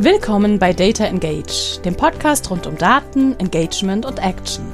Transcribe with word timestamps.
Willkommen 0.00 0.60
bei 0.60 0.72
Data 0.72 1.06
Engage, 1.06 1.80
dem 1.84 1.96
Podcast 1.96 2.48
rund 2.50 2.68
um 2.68 2.78
Daten, 2.78 3.36
Engagement 3.40 4.06
und 4.06 4.20
Action. 4.20 4.64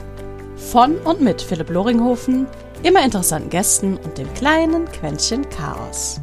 Von 0.54 0.98
und 0.98 1.23
mit 1.23 1.41
Philipp 1.41 1.71
Loringhofen, 1.71 2.46
immer 2.82 3.03
interessanten 3.03 3.48
Gästen 3.48 3.96
und 3.96 4.18
dem 4.18 4.32
kleinen 4.34 4.84
Quäntchen 4.93 5.48
Chaos. 5.48 6.21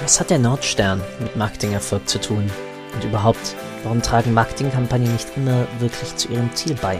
Was 0.00 0.18
hat 0.18 0.30
der 0.30 0.38
Nordstern 0.38 1.02
mit 1.20 1.36
Marketingerfolg 1.36 2.08
zu 2.08 2.18
tun? 2.18 2.50
Und 2.94 3.04
überhaupt, 3.04 3.54
warum 3.82 4.00
tragen 4.00 4.32
Marketingkampagnen 4.32 5.12
nicht 5.12 5.28
immer 5.36 5.66
wirklich 5.78 6.16
zu 6.16 6.28
ihrem 6.28 6.48
Ziel 6.54 6.78
bei? 6.80 6.98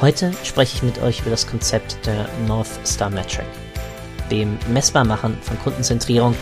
Heute 0.00 0.32
spreche 0.44 0.76
ich 0.76 0.82
mit 0.82 1.02
euch 1.02 1.20
über 1.20 1.28
das 1.28 1.46
Konzept 1.46 2.06
der 2.06 2.26
North 2.46 2.70
Star 2.86 3.10
Metric 3.10 3.44
dem 4.30 4.58
Messbarmachen 4.72 5.36
von 5.42 5.58
Kundenzentrierung 5.58 6.34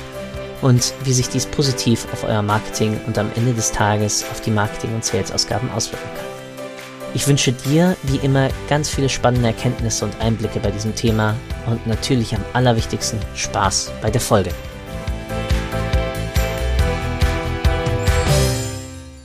und 0.63 0.93
wie 1.05 1.13
sich 1.13 1.29
dies 1.29 1.47
positiv 1.47 2.07
auf 2.13 2.25
euer 2.25 2.43
Marketing 2.43 3.01
und 3.07 3.19
am 3.19 3.31
Ende 3.37 3.55
des 3.55 3.73
Tages 3.73 4.25
auf 4.31 4.41
die 4.41 4.51
Marketing- 4.51 4.95
und 4.95 5.05
Sales-Ausgaben 5.05 5.71
auswirken 5.71 6.09
kann. 6.17 6.27
Ich 7.15 7.27
wünsche 7.27 7.53
dir 7.53 7.97
wie 8.03 8.19
immer 8.19 8.51
ganz 8.69 8.91
viele 8.91 9.09
spannende 9.09 9.49
Erkenntnisse 9.49 10.05
und 10.05 10.21
Einblicke 10.21 10.61
bei 10.61 10.71
diesem 10.71 10.95
Thema 10.95 11.35
und 11.67 11.87
natürlich 11.87 12.35
am 12.35 12.45
allerwichtigsten 12.53 13.19
Spaß 13.35 13.93
bei 14.03 14.11
der 14.11 14.21
Folge. 14.21 14.51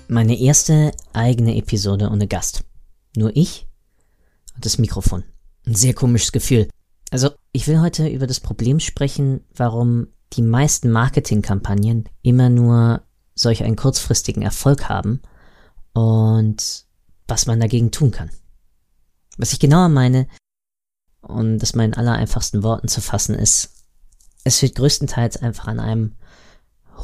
Meine 0.07 0.39
erste 0.39 0.91
eigene 1.11 1.57
Episode 1.57 2.09
ohne 2.09 2.27
Gast. 2.27 2.63
Nur 3.17 3.35
ich 3.35 3.67
und 4.55 4.65
das 4.65 4.77
Mikrofon. 4.77 5.23
Ein 5.65 5.75
sehr 5.75 5.93
komisches 5.93 6.31
Gefühl. 6.31 6.67
Also, 7.13 7.29
ich 7.51 7.67
will 7.67 7.79
heute 7.79 8.07
über 8.07 8.25
das 8.25 8.39
Problem 8.39 8.79
sprechen, 8.79 9.41
warum 9.55 10.07
die 10.33 10.41
meisten 10.41 10.89
Marketingkampagnen 10.89 12.09
immer 12.23 12.49
nur 12.49 13.03
solch 13.35 13.63
einen 13.63 13.75
kurzfristigen 13.75 14.41
Erfolg 14.41 14.89
haben 14.89 15.21
und 15.93 16.85
was 17.27 17.45
man 17.45 17.59
dagegen 17.59 17.91
tun 17.91 18.09
kann. 18.09 18.31
Was 19.37 19.53
ich 19.53 19.59
genauer 19.59 19.89
meine, 19.89 20.27
und 21.21 21.59
das 21.59 21.75
mal 21.75 21.85
in 21.85 21.93
aller 21.93 22.13
einfachsten 22.13 22.63
Worten 22.63 22.87
zu 22.87 22.99
fassen, 22.99 23.35
ist, 23.35 23.85
es 24.43 24.59
wird 24.63 24.73
größtenteils 24.73 25.37
einfach 25.37 25.67
an 25.67 25.79
einem 25.79 26.13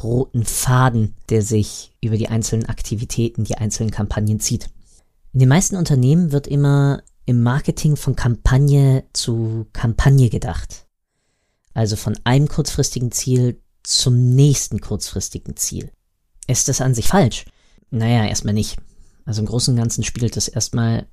roten 0.02 0.44
Faden, 0.44 1.14
der 1.28 1.42
sich 1.42 1.96
über 2.00 2.16
die 2.16 2.28
einzelnen 2.28 2.66
Aktivitäten, 2.66 3.44
die 3.44 3.58
einzelnen 3.58 3.92
Kampagnen 3.92 4.40
zieht. 4.40 4.70
In 5.32 5.38
den 5.38 5.48
meisten 5.48 5.76
Unternehmen 5.76 6.32
wird 6.32 6.48
immer 6.48 7.00
im 7.26 7.42
Marketing 7.42 7.96
von 7.96 8.16
Kampagne 8.16 9.04
zu 9.12 9.66
Kampagne 9.72 10.30
gedacht. 10.30 10.86
Also 11.74 11.96
von 11.96 12.18
einem 12.24 12.48
kurzfristigen 12.48 13.12
Ziel 13.12 13.60
zum 13.82 14.34
nächsten 14.34 14.80
kurzfristigen 14.80 15.56
Ziel. 15.56 15.92
Ist 16.46 16.68
das 16.68 16.80
an 16.80 16.94
sich 16.94 17.06
falsch? 17.08 17.44
Naja, 17.90 18.26
erstmal 18.26 18.54
nicht. 18.54 18.78
Also 19.24 19.40
im 19.40 19.46
Großen 19.46 19.72
und 19.72 19.78
Ganzen 19.80 20.02
spielt 20.02 20.36
das 20.36 20.48
erstmal 20.48 21.06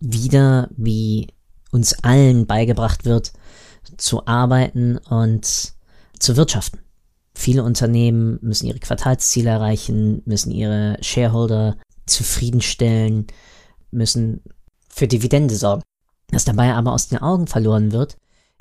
wieder, 0.00 0.68
wie 0.76 1.28
uns 1.70 1.94
allen 2.04 2.46
beigebracht 2.46 3.04
wird, 3.04 3.32
zu 3.96 4.26
arbeiten 4.26 4.98
und 4.98 5.74
zu 6.18 6.36
wirtschaften. 6.36 6.80
Viele 7.34 7.64
Unternehmen 7.64 8.38
müssen 8.40 8.66
ihre 8.66 8.78
Quartalsziele 8.78 9.50
erreichen, 9.50 10.22
müssen 10.24 10.50
ihre 10.50 10.96
Shareholder 11.02 11.76
zufriedenstellen, 12.06 13.26
müssen 13.90 14.42
für 14.96 15.06
Dividende 15.06 15.54
sorgen. 15.54 15.82
Was 16.30 16.44
dabei 16.44 16.74
aber 16.74 16.92
aus 16.92 17.08
den 17.08 17.18
Augen 17.18 17.46
verloren 17.46 17.92
wird, 17.92 18.16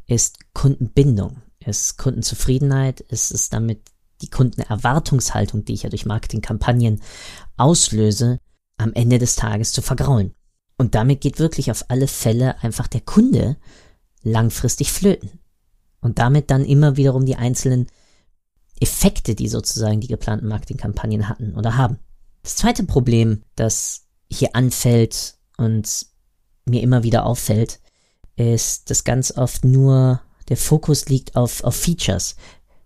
ist 0.05 0.37
Kundenbindung, 0.53 1.41
ist 1.65 1.97
Kundenzufriedenheit, 1.97 2.99
ist 2.99 3.31
es 3.31 3.49
damit 3.49 3.81
die 4.21 4.29
Kundenerwartungshaltung, 4.29 5.65
die 5.65 5.73
ich 5.73 5.83
ja 5.83 5.89
durch 5.89 6.05
Marketingkampagnen 6.05 7.01
auslöse, 7.57 8.39
am 8.77 8.93
Ende 8.93 9.17
des 9.17 9.35
Tages 9.35 9.71
zu 9.71 9.81
vergraulen. 9.81 10.33
Und 10.77 10.93
damit 10.93 11.21
geht 11.21 11.39
wirklich 11.39 11.71
auf 11.71 11.85
alle 11.87 12.07
Fälle 12.07 12.61
einfach 12.61 12.87
der 12.87 13.01
Kunde 13.01 13.55
langfristig 14.21 14.91
flöten. 14.91 15.39
Und 16.01 16.19
damit 16.19 16.51
dann 16.51 16.65
immer 16.65 16.97
wiederum 16.97 17.25
die 17.25 17.37
einzelnen 17.37 17.87
Effekte, 18.79 19.35
die 19.35 19.47
sozusagen 19.47 20.01
die 20.01 20.07
geplanten 20.07 20.47
Marketingkampagnen 20.47 21.29
hatten 21.29 21.55
oder 21.55 21.77
haben. 21.77 21.97
Das 22.43 22.57
zweite 22.57 22.83
Problem, 22.83 23.43
das 23.55 24.05
hier 24.29 24.53
anfällt 24.53 25.37
und 25.57 26.07
mir 26.65 26.81
immer 26.81 27.03
wieder 27.03 27.25
auffällt, 27.25 27.79
ist, 28.35 28.89
dass 28.89 29.03
ganz 29.03 29.31
oft 29.37 29.63
nur 29.63 30.21
der 30.49 30.57
Fokus 30.57 31.07
liegt 31.07 31.35
auf, 31.35 31.63
auf 31.63 31.75
Features. 31.75 32.35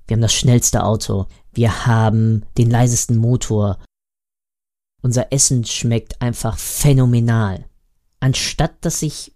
Wir 0.08 0.16
haben 0.16 0.22
das 0.22 0.34
schnellste 0.34 0.84
Auto, 0.84 1.28
wir 1.54 1.86
haben 1.86 2.46
den 2.58 2.70
leisesten 2.70 3.18
Motor, 3.18 3.80
unser 5.02 5.32
Essen 5.32 5.66
schmeckt 5.66 6.22
einfach 6.22 6.58
phänomenal. 6.58 7.66
Anstatt 8.20 8.74
dass 8.82 9.00
sich 9.00 9.34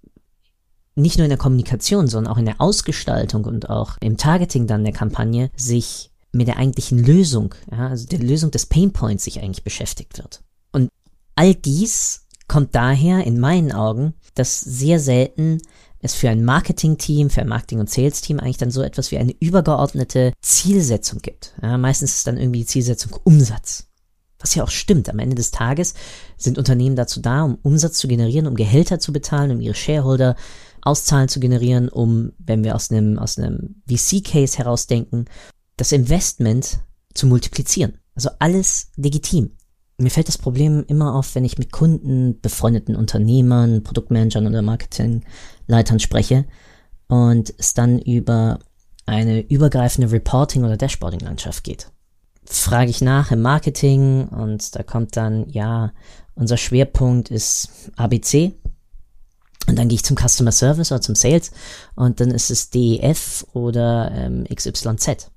nicht 0.95 1.17
nur 1.17 1.25
in 1.25 1.29
der 1.29 1.39
Kommunikation, 1.39 2.07
sondern 2.07 2.31
auch 2.31 2.37
in 2.37 2.45
der 2.45 2.61
Ausgestaltung 2.61 3.45
und 3.45 3.69
auch 3.69 3.97
im 3.99 4.17
Targeting 4.17 4.67
dann 4.67 4.83
der 4.83 4.93
Kampagne 4.93 5.49
sich 5.55 6.11
mit 6.31 6.47
der 6.47 6.57
eigentlichen 6.57 6.99
Lösung, 6.99 7.55
ja, 7.71 7.89
also 7.89 8.07
der 8.07 8.19
Lösung 8.19 8.51
des 8.51 8.65
Painpoints 8.65 9.23
sich 9.23 9.39
eigentlich 9.39 9.63
beschäftigt 9.63 10.17
wird. 10.17 10.43
Und 10.71 10.89
all 11.35 11.55
dies 11.55 12.22
kommt 12.47 12.75
daher 12.75 13.25
in 13.25 13.39
meinen 13.39 13.71
Augen, 13.71 14.13
dass 14.35 14.59
sehr 14.59 14.99
selten 14.99 15.59
es 15.99 16.13
für 16.13 16.29
ein 16.29 16.43
Marketing-Team, 16.43 17.29
für 17.29 17.41
ein 17.41 17.47
Marketing- 17.47 17.79
und 17.79 17.89
Sales-Team 17.89 18.39
eigentlich 18.39 18.57
dann 18.57 18.71
so 18.71 18.81
etwas 18.81 19.11
wie 19.11 19.17
eine 19.17 19.33
übergeordnete 19.39 20.33
Zielsetzung 20.41 21.19
gibt. 21.21 21.53
Ja, 21.61 21.77
meistens 21.77 22.17
ist 22.17 22.27
dann 22.27 22.37
irgendwie 22.37 22.59
die 22.59 22.65
Zielsetzung 22.65 23.17
Umsatz. 23.23 23.87
Was 24.39 24.53
ja 24.53 24.63
auch 24.63 24.69
stimmt. 24.69 25.09
Am 25.09 25.19
Ende 25.19 25.35
des 25.35 25.51
Tages 25.51 25.93
sind 26.37 26.57
Unternehmen 26.57 26.97
dazu 26.97 27.21
da, 27.21 27.43
um 27.43 27.57
Umsatz 27.61 27.97
zu 27.97 28.09
generieren, 28.09 28.47
um 28.47 28.55
Gehälter 28.55 28.99
zu 28.99 29.13
bezahlen, 29.13 29.51
um 29.51 29.61
ihre 29.61 29.75
Shareholder 29.75 30.35
Auszahlen 30.81 31.29
zu 31.29 31.39
generieren, 31.39 31.87
um, 31.87 32.33
wenn 32.37 32.65
wir 32.65 32.75
aus 32.75 32.91
einem, 32.91 33.17
aus 33.17 33.37
einem 33.37 33.81
VC-Case 33.87 34.57
herausdenken, 34.57 35.25
das 35.77 35.93
Investment 35.93 36.79
zu 37.13 37.27
multiplizieren. 37.27 37.99
Also 38.15 38.29
alles 38.39 38.91
legitim 38.97 39.55
mir 40.03 40.09
fällt 40.09 40.27
das 40.27 40.37
Problem 40.37 40.83
immer 40.87 41.15
auf, 41.15 41.35
wenn 41.35 41.45
ich 41.45 41.57
mit 41.57 41.71
Kunden, 41.71 42.39
befreundeten 42.41 42.95
Unternehmern, 42.95 43.83
Produktmanagern 43.83 44.47
oder 44.47 44.61
Marketingleitern 44.61 45.99
spreche 45.99 46.45
und 47.07 47.53
es 47.57 47.73
dann 47.73 47.99
über 47.99 48.59
eine 49.05 49.41
übergreifende 49.41 50.11
Reporting- 50.11 50.63
oder 50.63 50.77
Dashboarding-Landschaft 50.77 51.63
geht. 51.63 51.89
Frage 52.45 52.89
ich 52.89 53.01
nach 53.01 53.31
im 53.31 53.41
Marketing 53.41 54.27
und 54.27 54.75
da 54.75 54.83
kommt 54.83 55.15
dann, 55.15 55.49
ja, 55.49 55.93
unser 56.35 56.57
Schwerpunkt 56.57 57.31
ist 57.31 57.91
ABC. 57.95 58.53
Und 59.67 59.79
dann 59.79 59.87
gehe 59.87 59.95
ich 59.95 60.03
zum 60.03 60.17
Customer 60.17 60.51
Service 60.51 60.91
oder 60.91 61.01
zum 61.01 61.15
Sales 61.15 61.51
und 61.95 62.19
dann 62.19 62.31
ist 62.31 62.51
es 62.51 62.69
DEF 62.69 63.45
oder 63.53 64.11
ähm, 64.11 64.43
XYZ. 64.53 65.31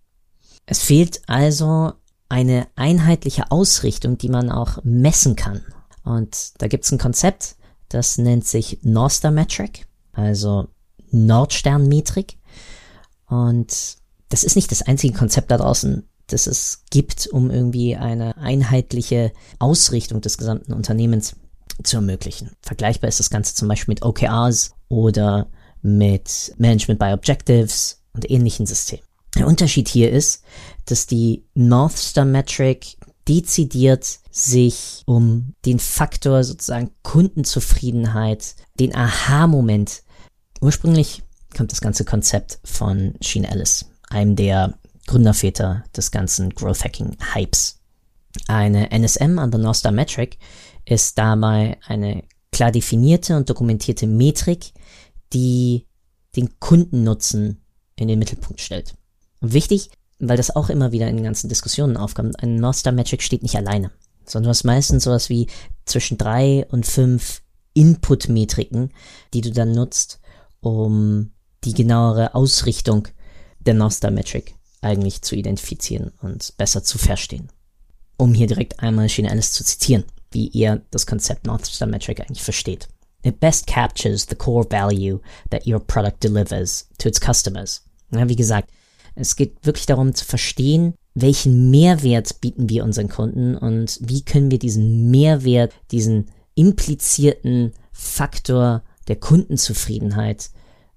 Es 0.67 0.81
fehlt 0.81 1.21
also 1.29 1.93
eine 2.29 2.67
einheitliche 2.77 3.51
Ausrichtung, 3.51 4.19
die 4.19 4.29
man 4.29 4.51
auch 4.51 4.79
messen 4.85 5.37
kann. 5.37 5.63
Und 6.05 6.53
da 6.59 6.69
gibt's 6.69 6.91
ein 6.93 6.99
Konzept, 6.99 7.57
das 7.89 8.19
nennt 8.19 8.47
sich 8.47 8.79
North 8.83 9.13
Star 9.13 9.31
Metric, 9.31 9.87
also 10.13 10.69
Nordsternmetrik. 11.11 12.39
Und 13.27 13.97
das 14.29 14.45
ist 14.45 14.57
nicht 14.57 14.71
das 14.71 14.83
einzige 14.83 15.17
Konzept 15.17 15.51
da 15.51 15.57
draußen, 15.57 16.09
das 16.27 16.47
es 16.47 16.83
gibt, 16.91 17.29
um 17.29 17.51
irgendwie 17.51 17.97
eine 17.97 18.37
einheitliche 18.37 19.33
Ausrichtung 19.59 20.21
des 20.21 20.39
gesamten 20.39 20.73
Unternehmens 20.73 21.37
zu 21.83 21.97
ermöglichen. 21.97 22.51
Vergleichbar 22.63 23.09
ist 23.09 23.21
das 23.21 23.31
Ganze 23.31 23.55
zum 23.55 23.69
Beispiel 23.69 23.93
mit 23.93 24.03
OKRs 24.03 24.73
oder 24.89 25.49
mit 25.83 26.55
Management 26.59 26.99
by 26.99 27.13
Objectives 27.13 28.03
und 28.13 28.29
ähnlichen 28.31 28.67
Systemen. 28.67 29.06
Der 29.37 29.47
Unterschied 29.47 29.89
hier 29.89 30.11
ist, 30.11 30.43
dass 30.87 31.07
die 31.07 31.45
North 31.55 31.97
Star 31.97 32.25
Metric 32.25 32.97
dezidiert 33.29 34.21
sich 34.31 35.03
um 35.07 35.55
den 35.65 35.79
Faktor 35.79 36.45
sozusagen 36.45 36.91
Kundenzufriedenheit, 37.03 38.55
den 38.79 38.95
Aha-Moment. 38.95 40.03
Ursprünglich 40.61 41.23
kommt 41.57 41.73
das 41.73 41.81
ganze 41.81 42.05
Konzept 42.05 42.61
von 42.65 43.15
Sheen 43.21 43.45
Ellis, 43.45 43.87
einem 44.09 44.37
der 44.37 44.79
Gründerväter 45.07 45.85
des 45.97 46.11
ganzen 46.11 46.51
Growth 46.51 46.85
Hacking 46.85 47.17
Hypes. 47.35 47.81
Eine 48.49 48.91
NSM 48.91 49.39
an 49.39 49.51
der 49.51 49.61
North 49.61 49.77
Star 49.77 49.93
Metric 49.93 50.39
ist 50.85 51.19
dabei 51.19 51.79
eine 51.87 52.25
klar 52.53 52.71
definierte 52.71 53.37
und 53.37 53.51
dokumentierte 53.51 54.07
Metrik, 54.07 54.73
die 55.33 55.87
den 56.37 56.59
Kundennutzen 56.61 57.63
in 57.97 58.09
den 58.09 58.19
Mittelpunkt 58.19 58.61
stellt. 58.61 58.95
Wichtig, 59.53 59.91
weil 60.19 60.37
das 60.37 60.55
auch 60.55 60.71
immer 60.71 60.93
wieder 60.93 61.09
in 61.09 61.23
ganzen 61.23 61.49
Diskussionen 61.49 61.97
aufkommt, 61.97 62.43
ein 62.43 62.57
North 62.57 62.77
Star 62.77 62.93
Metric 62.93 63.23
steht 63.23 63.43
nicht 63.43 63.57
alleine, 63.57 63.91
sondern 64.25 64.45
du 64.45 64.51
hast 64.51 64.65
meistens 64.65 65.05
sowas 65.05 65.29
wie 65.29 65.47
zwischen 65.85 66.19
drei 66.19 66.67
und 66.71 66.87
fünf 66.87 67.43
Input-Metriken, 67.75 68.91
die 69.35 69.43
du 69.43 69.51
dann 69.51 69.73
nutzt, 69.73 70.21
um 70.61 71.33
die 71.65 71.75
genauere 71.75 72.35
Ausrichtung 72.35 73.09
der 73.61 73.75
North 73.75 73.95
Star 73.95 74.11
Metric 74.11 74.55
eigentlich 74.81 75.23
zu 75.23 75.35
identifizieren 75.35 76.13
und 76.23 76.57
besser 76.57 76.83
zu 76.83 76.99
verstehen. 76.99 77.49
Um 78.17 78.33
hier 78.33 78.47
direkt 78.47 78.81
einmal 78.81 79.09
Shane 79.09 79.27
Ellis 79.27 79.53
zu 79.53 79.65
zitieren, 79.65 80.05
wie 80.31 80.51
er 80.55 80.81
das 80.91 81.07
Konzept 81.07 81.47
North 81.47 81.67
Star 81.67 81.89
Metric 81.89 82.21
eigentlich 82.21 82.43
versteht. 82.43 82.89
It 83.23 83.41
best 83.41 83.67
captures 83.67 84.27
the 84.29 84.37
core 84.37 84.65
value 84.71 85.21
that 85.51 85.67
your 85.67 85.81
product 85.81 86.23
delivers 86.23 86.89
to 86.99 87.09
its 87.09 87.21
customers. 87.21 87.83
Ja, 88.13 88.29
wie 88.29 88.37
gesagt, 88.37 88.71
es 89.17 89.35
geht 89.37 89.65
wirklich 89.65 89.87
darum 89.87 90.15
zu 90.15 90.25
verstehen, 90.25 90.95
welchen 91.15 91.71
Mehrwert 91.71 92.41
bieten 92.41 92.69
wir 92.69 92.85
unseren 92.85 93.09
Kunden 93.09 93.57
und 93.57 93.99
wie 94.03 94.23
können 94.23 94.51
wir 94.51 94.59
diesen 94.59 95.11
Mehrwert, 95.11 95.73
diesen 95.91 96.27
implizierten 96.55 97.73
Faktor 97.93 98.83
der 99.09 99.17
Kundenzufriedenheit 99.17 100.51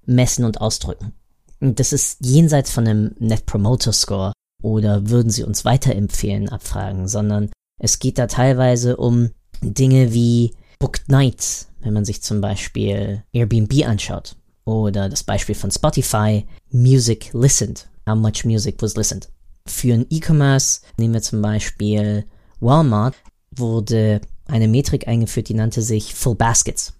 messen 0.04 0.44
und 0.44 0.60
ausdrücken. 0.60 1.12
Und 1.60 1.80
das 1.80 1.92
ist 1.92 2.24
jenseits 2.24 2.70
von 2.70 2.86
einem 2.86 3.14
Net 3.18 3.46
Promoter 3.46 3.92
Score 3.92 4.32
oder 4.62 5.08
würden 5.08 5.30
sie 5.30 5.42
uns 5.42 5.64
weiterempfehlen 5.64 6.48
abfragen, 6.48 7.08
sondern 7.08 7.50
es 7.78 7.98
geht 7.98 8.18
da 8.18 8.26
teilweise 8.26 8.96
um 8.96 9.30
Dinge 9.62 10.12
wie 10.12 10.54
Booked 10.78 11.08
Nights, 11.08 11.68
wenn 11.80 11.94
man 11.94 12.04
sich 12.04 12.22
zum 12.22 12.40
Beispiel 12.40 13.22
Airbnb 13.32 13.86
anschaut 13.86 14.36
oder 14.64 15.08
das 15.08 15.24
Beispiel 15.24 15.54
von 15.54 15.70
Spotify, 15.70 16.46
Music 16.70 17.30
Listened, 17.32 17.89
how 18.08 18.16
much 18.16 18.44
music 18.44 18.80
was 18.82 18.96
listened. 18.96 19.28
Für 19.66 19.94
ein 19.94 20.06
E-Commerce 20.10 20.80
nehmen 20.96 21.14
wir 21.14 21.22
zum 21.22 21.42
Beispiel 21.42 22.24
Walmart, 22.60 23.14
wurde 23.50 24.20
eine 24.46 24.68
Metrik 24.68 25.06
eingeführt, 25.06 25.48
die 25.48 25.54
nannte 25.54 25.82
sich 25.82 26.14
Full 26.14 26.34
Baskets. 26.34 26.94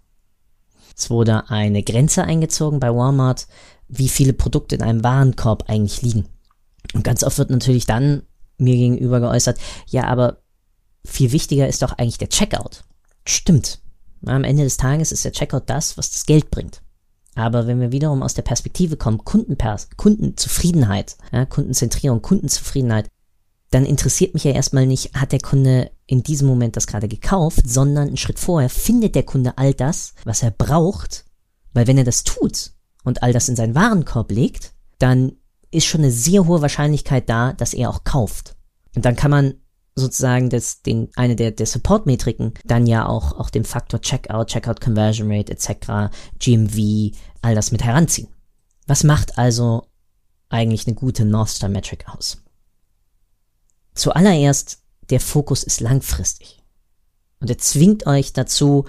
Es 0.96 1.10
wurde 1.10 1.48
eine 1.50 1.82
Grenze 1.82 2.24
eingezogen 2.24 2.80
bei 2.80 2.94
Walmart, 2.94 3.46
wie 3.88 4.08
viele 4.08 4.32
Produkte 4.32 4.76
in 4.76 4.82
einem 4.82 5.02
Warenkorb 5.02 5.64
eigentlich 5.68 6.02
liegen. 6.02 6.26
Und 6.94 7.04
ganz 7.04 7.24
oft 7.24 7.38
wird 7.38 7.50
natürlich 7.50 7.86
dann 7.86 8.22
mir 8.58 8.76
gegenüber 8.76 9.20
geäußert, 9.20 9.58
ja, 9.88 10.04
aber 10.04 10.42
viel 11.04 11.32
wichtiger 11.32 11.68
ist 11.68 11.82
doch 11.82 11.92
eigentlich 11.92 12.18
der 12.18 12.28
Checkout. 12.28 12.84
Stimmt. 13.26 13.80
Am 14.26 14.44
Ende 14.44 14.64
des 14.64 14.76
Tages 14.76 15.12
ist 15.12 15.24
der 15.24 15.32
Checkout 15.32 15.62
das, 15.66 15.96
was 15.96 16.10
das 16.10 16.26
Geld 16.26 16.50
bringt. 16.50 16.82
Aber 17.34 17.66
wenn 17.66 17.80
wir 17.80 17.92
wiederum 17.92 18.22
aus 18.22 18.34
der 18.34 18.42
Perspektive 18.42 18.96
kommen, 18.96 19.24
Kundenpers 19.24 19.88
Kundenzufriedenheit, 19.96 21.16
ja, 21.32 21.46
Kundenzentrierung, 21.46 22.22
Kundenzufriedenheit, 22.22 23.08
dann 23.70 23.86
interessiert 23.86 24.34
mich 24.34 24.44
ja 24.44 24.50
erstmal 24.50 24.86
nicht, 24.86 25.14
hat 25.14 25.32
der 25.32 25.40
Kunde 25.40 25.90
in 26.06 26.24
diesem 26.24 26.48
Moment 26.48 26.76
das 26.76 26.88
gerade 26.88 27.06
gekauft, 27.06 27.68
sondern 27.68 28.08
einen 28.08 28.16
Schritt 28.16 28.40
vorher 28.40 28.68
findet 28.68 29.14
der 29.14 29.22
Kunde 29.22 29.56
all 29.56 29.74
das, 29.74 30.14
was 30.24 30.42
er 30.42 30.50
braucht, 30.50 31.24
weil 31.72 31.86
wenn 31.86 31.98
er 31.98 32.04
das 32.04 32.24
tut 32.24 32.72
und 33.04 33.22
all 33.22 33.32
das 33.32 33.48
in 33.48 33.54
seinen 33.54 33.76
Warenkorb 33.76 34.32
legt, 34.32 34.72
dann 34.98 35.32
ist 35.70 35.86
schon 35.86 36.00
eine 36.00 36.10
sehr 36.10 36.46
hohe 36.46 36.62
Wahrscheinlichkeit 36.62 37.28
da, 37.28 37.52
dass 37.52 37.74
er 37.74 37.90
auch 37.90 38.02
kauft. 38.02 38.56
Und 38.96 39.04
dann 39.04 39.14
kann 39.14 39.30
man 39.30 39.54
sozusagen 39.94 40.50
das, 40.50 40.82
den, 40.82 41.08
eine 41.16 41.36
der, 41.36 41.50
der 41.50 41.66
Support-Metriken 41.66 42.54
dann 42.64 42.86
ja 42.86 43.06
auch, 43.06 43.38
auch 43.38 43.50
den 43.50 43.64
Faktor 43.64 44.00
Checkout, 44.00 44.46
Checkout 44.46 44.80
Conversion 44.80 45.30
Rate 45.30 45.52
etc., 45.52 46.14
GMV, 46.38 47.16
all 47.42 47.54
das 47.54 47.72
mit 47.72 47.84
heranziehen. 47.84 48.28
Was 48.86 49.04
macht 49.04 49.38
also 49.38 49.86
eigentlich 50.48 50.86
eine 50.86 50.96
gute 50.96 51.24
North 51.24 51.50
Star 51.50 51.68
Metric 51.68 52.04
aus? 52.08 52.42
Zuallererst, 53.94 54.82
der 55.10 55.20
Fokus 55.20 55.62
ist 55.62 55.80
langfristig. 55.80 56.62
Und 57.40 57.50
er 57.50 57.58
zwingt 57.58 58.06
euch 58.06 58.32
dazu, 58.32 58.86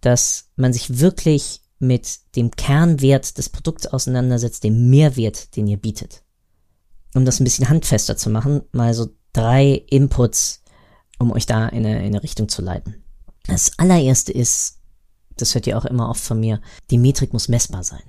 dass 0.00 0.50
man 0.56 0.72
sich 0.72 0.98
wirklich 0.98 1.60
mit 1.78 2.20
dem 2.36 2.50
Kernwert 2.50 3.38
des 3.38 3.48
Produkts 3.48 3.86
auseinandersetzt, 3.86 4.64
dem 4.64 4.88
Mehrwert, 4.90 5.56
den 5.56 5.66
ihr 5.66 5.76
bietet. 5.76 6.22
Um 7.14 7.24
das 7.24 7.40
ein 7.40 7.44
bisschen 7.44 7.68
handfester 7.68 8.16
zu 8.16 8.30
machen, 8.30 8.62
mal 8.72 8.94
so 8.94 9.08
drei 9.36 9.84
Inputs, 9.88 10.62
um 11.18 11.32
euch 11.32 11.46
da 11.46 11.68
in 11.68 11.84
eine, 11.84 11.98
in 12.00 12.06
eine 12.06 12.22
Richtung 12.22 12.48
zu 12.48 12.62
leiten. 12.62 13.02
Das 13.46 13.78
allererste 13.78 14.32
ist, 14.32 14.78
das 15.36 15.54
hört 15.54 15.66
ihr 15.66 15.78
auch 15.78 15.84
immer 15.84 16.08
oft 16.08 16.22
von 16.22 16.40
mir, 16.40 16.60
die 16.90 16.98
Metrik 16.98 17.32
muss 17.32 17.48
messbar 17.48 17.84
sein. 17.84 18.02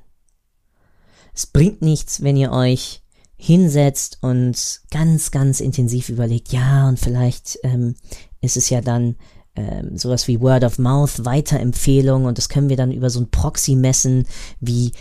Es 1.33 1.45
bringt 1.45 1.81
nichts, 1.81 2.23
wenn 2.23 2.37
ihr 2.37 2.51
euch 2.51 3.03
hinsetzt 3.35 4.17
und 4.21 4.81
ganz, 4.89 5.29
ganz 5.29 5.59
intensiv 5.59 6.09
überlegt, 6.09 6.51
ja, 6.51 6.87
und 6.87 6.99
vielleicht 6.99 7.59
ähm, 7.63 7.95
ist 8.41 8.57
es 8.57 8.69
ja 8.69 8.81
dann 8.81 9.15
ähm, 9.55 9.97
sowas 9.97 10.27
wie 10.27 10.41
Word 10.41 10.63
of 10.63 10.79
Mouth, 10.79 11.25
Weiterempfehlung 11.25 12.25
und 12.25 12.37
das 12.37 12.49
können 12.49 12.69
wir 12.69 12.77
dann 12.77 12.91
über 12.91 13.09
so 13.09 13.19
ein 13.19 13.29
Proxy 13.29 13.75
messen, 13.75 14.25
wie 14.59 14.91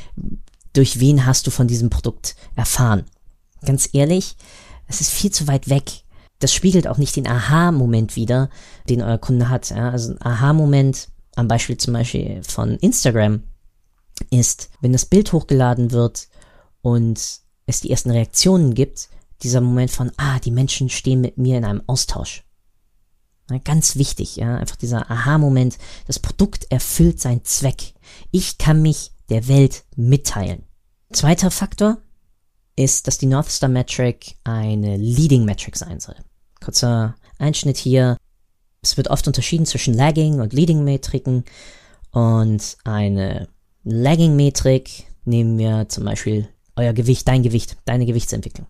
durch 0.74 1.00
wen 1.00 1.24
hast 1.24 1.46
du 1.46 1.50
von 1.50 1.68
diesem 1.68 1.88
Produkt 1.88 2.36
erfahren. 2.54 3.04
Ganz 3.64 3.88
ehrlich, 3.94 4.36
es 4.86 5.00
ist 5.00 5.10
viel 5.10 5.30
zu 5.30 5.46
weit 5.46 5.70
weg. 5.70 6.04
Das 6.38 6.52
spiegelt 6.52 6.86
auch 6.86 6.98
nicht 6.98 7.16
den 7.16 7.26
Aha-Moment 7.26 8.16
wider, 8.16 8.50
den 8.88 9.02
euer 9.02 9.18
Kunde 9.18 9.48
hat. 9.48 9.70
Ja? 9.70 9.90
Also 9.90 10.12
ein 10.12 10.22
Aha-Moment 10.22 11.08
am 11.34 11.48
Beispiel 11.48 11.76
zum 11.76 11.94
Beispiel 11.94 12.42
von 12.42 12.76
Instagram 12.76 13.42
ist, 14.30 14.70
wenn 14.80 14.92
das 14.92 15.06
Bild 15.06 15.32
hochgeladen 15.32 15.92
wird 15.92 16.28
und 16.82 17.20
es 17.66 17.80
die 17.80 17.90
ersten 17.90 18.10
Reaktionen 18.10 18.74
gibt, 18.74 19.08
dieser 19.42 19.60
Moment 19.60 19.90
von, 19.90 20.12
ah, 20.16 20.38
die 20.40 20.50
Menschen 20.50 20.88
stehen 20.88 21.20
mit 21.20 21.36
mir 21.36 21.58
in 21.58 21.64
einem 21.64 21.82
Austausch. 21.86 22.44
Ja, 23.50 23.58
ganz 23.58 23.96
wichtig, 23.96 24.36
ja, 24.36 24.56
einfach 24.56 24.76
dieser 24.76 25.10
Aha-Moment, 25.10 25.78
das 26.06 26.18
Produkt 26.18 26.70
erfüllt 26.70 27.20
seinen 27.20 27.44
Zweck. 27.44 27.94
Ich 28.30 28.58
kann 28.58 28.82
mich 28.82 29.12
der 29.28 29.46
Welt 29.48 29.84
mitteilen. 29.94 30.64
Zweiter 31.12 31.50
Faktor 31.50 31.98
ist, 32.76 33.06
dass 33.06 33.18
die 33.18 33.26
North 33.26 33.50
Star 33.50 33.68
Metric 33.68 34.36
eine 34.44 34.96
Leading 34.96 35.44
Metric 35.44 35.76
sein 35.76 35.98
soll. 36.00 36.16
Kurzer 36.62 37.16
Einschnitt 37.38 37.76
hier. 37.76 38.16
Es 38.82 38.96
wird 38.96 39.08
oft 39.08 39.26
unterschieden 39.26 39.66
zwischen 39.66 39.94
Lagging 39.94 40.40
und 40.40 40.52
Leading 40.52 40.84
Metriken 40.84 41.44
und 42.12 42.76
eine 42.84 43.48
Lagging 43.82 44.36
Metrik 44.36 45.04
nehmen 45.24 45.58
wir 45.58 45.88
zum 45.88 46.04
Beispiel 46.04 46.48
euer 46.76 46.92
Gewicht, 46.92 47.26
dein 47.26 47.42
Gewicht, 47.42 47.76
deine 47.84 48.06
Gewichtsentwicklung. 48.06 48.66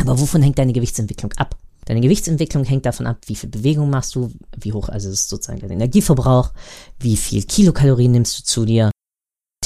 Aber 0.00 0.18
wovon 0.20 0.42
hängt 0.42 0.58
deine 0.58 0.72
Gewichtsentwicklung 0.72 1.32
ab? 1.34 1.56
Deine 1.86 2.00
Gewichtsentwicklung 2.00 2.64
hängt 2.64 2.84
davon 2.84 3.06
ab, 3.06 3.18
wie 3.26 3.36
viel 3.36 3.48
Bewegung 3.48 3.90
machst 3.90 4.14
du, 4.16 4.32
wie 4.56 4.72
hoch 4.72 4.88
also 4.88 5.08
ist 5.08 5.28
sozusagen 5.28 5.60
dein 5.60 5.70
Energieverbrauch, 5.70 6.52
wie 6.98 7.16
viel 7.16 7.44
Kilokalorien 7.44 8.12
nimmst 8.12 8.38
du 8.38 8.44
zu 8.44 8.64
dir. 8.64 8.90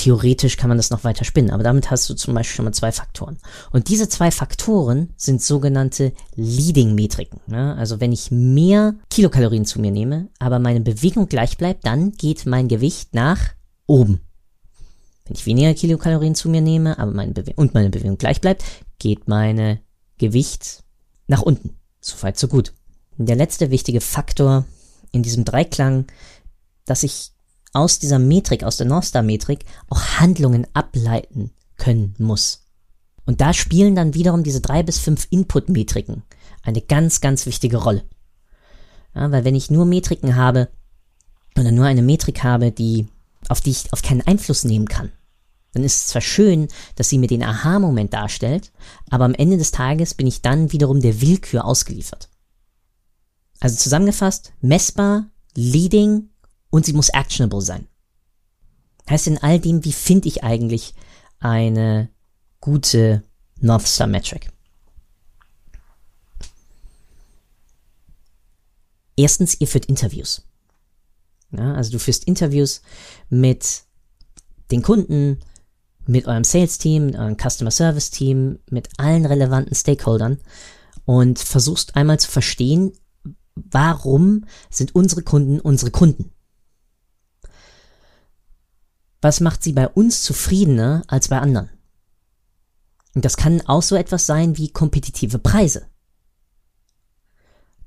Theoretisch 0.00 0.56
kann 0.56 0.69
man 0.69 0.79
das 0.79 0.89
noch 0.89 1.05
weiter 1.05 1.27
spinnen, 1.27 1.51
aber 1.51 1.63
damit 1.63 1.91
hast 1.91 2.08
du 2.08 2.15
zum 2.15 2.32
Beispiel 2.32 2.56
schon 2.56 2.65
mal 2.65 2.72
zwei 2.72 2.91
Faktoren. 2.91 3.36
Und 3.70 3.91
diese 3.91 4.08
zwei 4.08 4.31
Faktoren 4.31 5.10
sind 5.19 5.43
sogenannte 5.43 6.15
Leading-Metriken. 6.36 7.39
Ne? 7.48 7.77
Also 7.77 8.01
wenn 8.01 8.10
ich 8.10 8.31
mehr 8.31 8.94
Kilokalorien 9.10 9.67
zu 9.67 9.79
mir 9.79 9.91
nehme, 9.91 10.31
aber 10.39 10.58
meine 10.58 10.81
Bewegung 10.81 11.29
gleich 11.29 11.58
bleibt, 11.58 11.84
dann 11.84 12.13
geht 12.13 12.46
mein 12.46 12.67
Gewicht 12.67 13.13
nach 13.13 13.51
oben. 13.86 14.22
Wenn 15.27 15.36
ich 15.36 15.44
weniger 15.44 15.74
Kilokalorien 15.74 16.34
zu 16.34 16.48
mir 16.48 16.63
nehme, 16.63 16.98
aber 16.98 17.13
meine 17.13 17.32
Bewe 17.32 17.53
und 17.56 17.74
meine 17.74 17.91
Bewegung 17.91 18.17
gleich 18.17 18.41
bleibt, 18.41 18.65
geht 18.98 19.29
meine 19.29 19.81
Gewicht 20.17 20.82
nach 21.27 21.43
unten. 21.43 21.77
So 22.01 22.22
weit, 22.22 22.39
so 22.39 22.48
gut. 22.48 22.72
Der 23.19 23.36
letzte 23.36 23.70
wichtige 23.70 24.01
Faktor 24.01 24.65
in 25.13 25.22
diesem 25.22 25.44
Dreiklang, 25.44 26.06
dass 26.86 27.03
ich 27.03 27.32
aus 27.72 27.98
dieser 27.98 28.19
Metrik, 28.19 28.65
aus 28.65 28.77
der 28.77 28.86
North 28.86 29.05
Star 29.05 29.22
Metrik, 29.22 29.65
auch 29.89 30.03
Handlungen 30.19 30.67
ableiten 30.74 31.50
können 31.77 32.15
muss. 32.19 32.67
Und 33.27 33.41
da 33.41 33.53
spielen 33.53 33.94
dann 33.94 34.15
wiederum 34.15 34.43
diese 34.43 34.60
drei 34.60 34.82
bis 34.82 34.98
fünf 34.98 35.27
Input-Metriken 35.31 36.22
eine 36.62 36.81
ganz, 36.81 37.20
ganz 37.20 37.46
wichtige 37.46 37.79
Rolle. 37.79 38.05
Ja, 39.15 39.31
weil 39.31 39.44
wenn 39.44 39.55
ich 39.55 39.70
nur 39.70 39.86
Metriken 39.86 40.36
habe, 40.36 40.69
oder 41.58 41.72
nur 41.72 41.86
eine 41.86 42.03
Metrik 42.03 42.43
habe, 42.43 42.70
die, 42.70 43.08
auf 43.48 43.60
die 43.60 43.70
ich 43.70 43.93
auf 43.93 44.03
keinen 44.03 44.22
Einfluss 44.22 44.65
nehmen 44.65 44.89
kann, 44.89 45.12
dann 45.72 45.84
ist 45.84 45.96
es 45.96 46.06
zwar 46.08 46.22
schön, 46.22 46.69
dass 46.96 47.08
sie 47.08 47.19
mir 47.19 47.29
den 47.29 47.43
Aha-Moment 47.43 48.12
darstellt, 48.12 48.72
aber 49.08 49.24
am 49.24 49.34
Ende 49.34 49.58
des 49.58 49.70
Tages 49.70 50.15
bin 50.15 50.27
ich 50.27 50.43
dann 50.43 50.72
wiederum 50.72 51.00
der 51.00 51.20
Willkür 51.20 51.65
ausgeliefert. 51.65 52.29
Also 53.60 53.77
zusammengefasst, 53.77 54.53
messbar, 54.60 55.31
leading 55.55 56.30
und 56.70 56.86
sie 56.86 56.93
muss 56.93 57.10
actionable 57.10 57.60
sein. 57.60 57.86
Heißt 59.08 59.27
in 59.27 59.39
all 59.39 59.58
dem, 59.58 59.84
wie 59.84 59.93
finde 59.93 60.29
ich 60.29 60.44
eigentlich 60.44 60.94
eine 61.41 62.10
gute 62.60 63.22
North 63.60 63.86
Star 63.86 64.06
Metric? 64.06 64.50
Erstens, 69.17 69.60
ihr 69.60 69.67
führt 69.67 69.86
Interviews. 69.86 70.46
Ja, 71.50 71.74
also 71.74 71.91
du 71.91 71.98
führst 71.98 72.24
Interviews 72.24 72.81
mit 73.29 73.82
den 74.70 74.82
Kunden, 74.82 75.41
mit 76.06 76.27
eurem 76.27 76.44
Sales-Team, 76.44 77.06
mit 77.06 77.17
eurem 77.17 77.36
Customer 77.36 77.70
Service-Team, 77.70 78.60
mit 78.70 78.89
allen 78.98 79.27
relevanten 79.27 79.74
Stakeholdern 79.74 80.39
und 81.05 81.39
versuchst 81.39 81.96
einmal 81.96 82.20
zu 82.20 82.31
verstehen, 82.31 82.93
warum 83.56 84.46
sind 84.70 84.94
unsere 84.94 85.22
Kunden 85.22 85.60
unsere 85.60 85.91
Kunden? 85.91 86.32
Was 89.20 89.41
macht 89.41 89.62
sie 89.62 89.72
bei 89.72 89.89
uns 89.89 90.22
zufriedener 90.22 91.03
als 91.06 91.29
bei 91.29 91.39
anderen? 91.39 91.70
Und 93.15 93.24
das 93.24 93.36
kann 93.36 93.60
auch 93.62 93.82
so 93.82 93.96
etwas 93.96 94.27
sein 94.27 94.56
wie 94.56 94.70
kompetitive 94.70 95.39
Preise. 95.39 95.86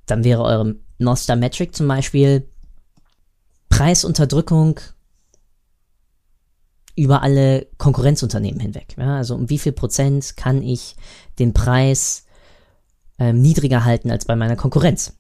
Dann 0.06 0.24
wäre 0.24 0.44
eure 0.44 0.76
North 0.98 1.20
Star 1.20 1.36
Metric 1.36 1.76
zum 1.76 1.88
Beispiel 1.88 2.50
Preisunterdrückung 3.70 4.80
über 6.96 7.24
alle 7.24 7.68
Konkurrenzunternehmen 7.78 8.60
hinweg. 8.60 8.96
Ja, 8.98 9.18
also 9.18 9.36
um 9.36 9.50
wie 9.50 9.58
viel 9.58 9.72
Prozent 9.72 10.38
kann 10.38 10.62
ich 10.62 10.96
den 11.40 11.54
Preis 11.54 12.26
ähm, 13.18 13.42
niedriger 13.42 13.84
halten 13.84 14.12
als 14.12 14.26
bei 14.26 14.36
meiner 14.36 14.56
Konkurrenz? 14.56 15.14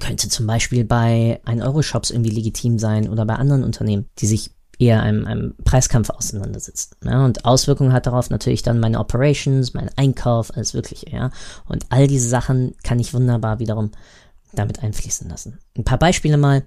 Könnte 0.00 0.28
zum 0.28 0.46
Beispiel 0.46 0.84
bei 0.84 1.40
1-Euro-Shops 1.44 2.10
irgendwie 2.10 2.30
legitim 2.30 2.78
sein 2.78 3.08
oder 3.08 3.26
bei 3.26 3.34
anderen 3.34 3.62
Unternehmen, 3.62 4.08
die 4.18 4.26
sich 4.26 4.53
eher 4.78 5.02
einem, 5.02 5.26
einem 5.26 5.54
Preiskampf 5.64 6.10
auseinandersetzen. 6.10 6.96
Ja, 7.04 7.24
und 7.24 7.44
Auswirkungen 7.44 7.92
hat 7.92 8.06
darauf 8.06 8.30
natürlich 8.30 8.62
dann 8.62 8.80
meine 8.80 8.98
Operations, 8.98 9.74
mein 9.74 9.90
Einkauf, 9.96 10.54
alles 10.54 10.74
Wirkliche, 10.74 11.10
ja. 11.10 11.30
Und 11.66 11.86
all 11.90 12.06
diese 12.06 12.28
Sachen 12.28 12.74
kann 12.82 12.98
ich 12.98 13.14
wunderbar 13.14 13.58
wiederum 13.58 13.90
damit 14.52 14.82
einfließen 14.82 15.28
lassen. 15.28 15.58
Ein 15.76 15.84
paar 15.84 15.98
Beispiele 15.98 16.36
mal. 16.36 16.64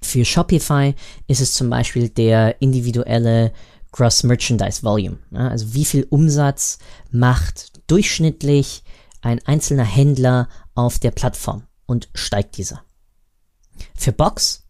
Für 0.00 0.24
Shopify 0.24 0.94
ist 1.26 1.40
es 1.40 1.54
zum 1.54 1.70
Beispiel 1.70 2.08
der 2.08 2.62
individuelle 2.62 3.52
Gross 3.90 4.22
Merchandise 4.22 4.82
Volume. 4.82 5.18
Ja, 5.30 5.48
also 5.48 5.74
wie 5.74 5.84
viel 5.84 6.06
Umsatz 6.08 6.78
macht 7.10 7.72
durchschnittlich 7.90 8.84
ein 9.22 9.40
einzelner 9.44 9.84
Händler 9.84 10.48
auf 10.74 10.98
der 10.98 11.10
Plattform 11.10 11.64
und 11.86 12.08
steigt 12.14 12.56
dieser. 12.58 12.82
Für 13.96 14.12
Box, 14.12 14.66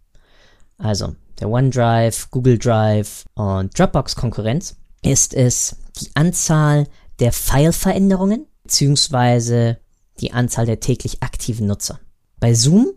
also 0.79 1.15
der 1.41 1.49
OneDrive, 1.49 2.31
Google 2.31 2.59
Drive 2.59 3.25
und 3.35 3.77
Dropbox 3.79 4.17
Konkurrenz, 4.17 4.77
ist 5.03 5.35
es 5.35 5.77
die 6.01 6.11
Anzahl 6.15 6.87
der 7.19 7.33
File-Veränderungen 7.33 8.47
beziehungsweise 8.63 9.79
die 10.21 10.33
Anzahl 10.33 10.67
der 10.67 10.81
täglich 10.81 11.23
aktiven 11.23 11.67
Nutzer. 11.67 12.01
Bei 12.41 12.55
Zoom, 12.55 12.93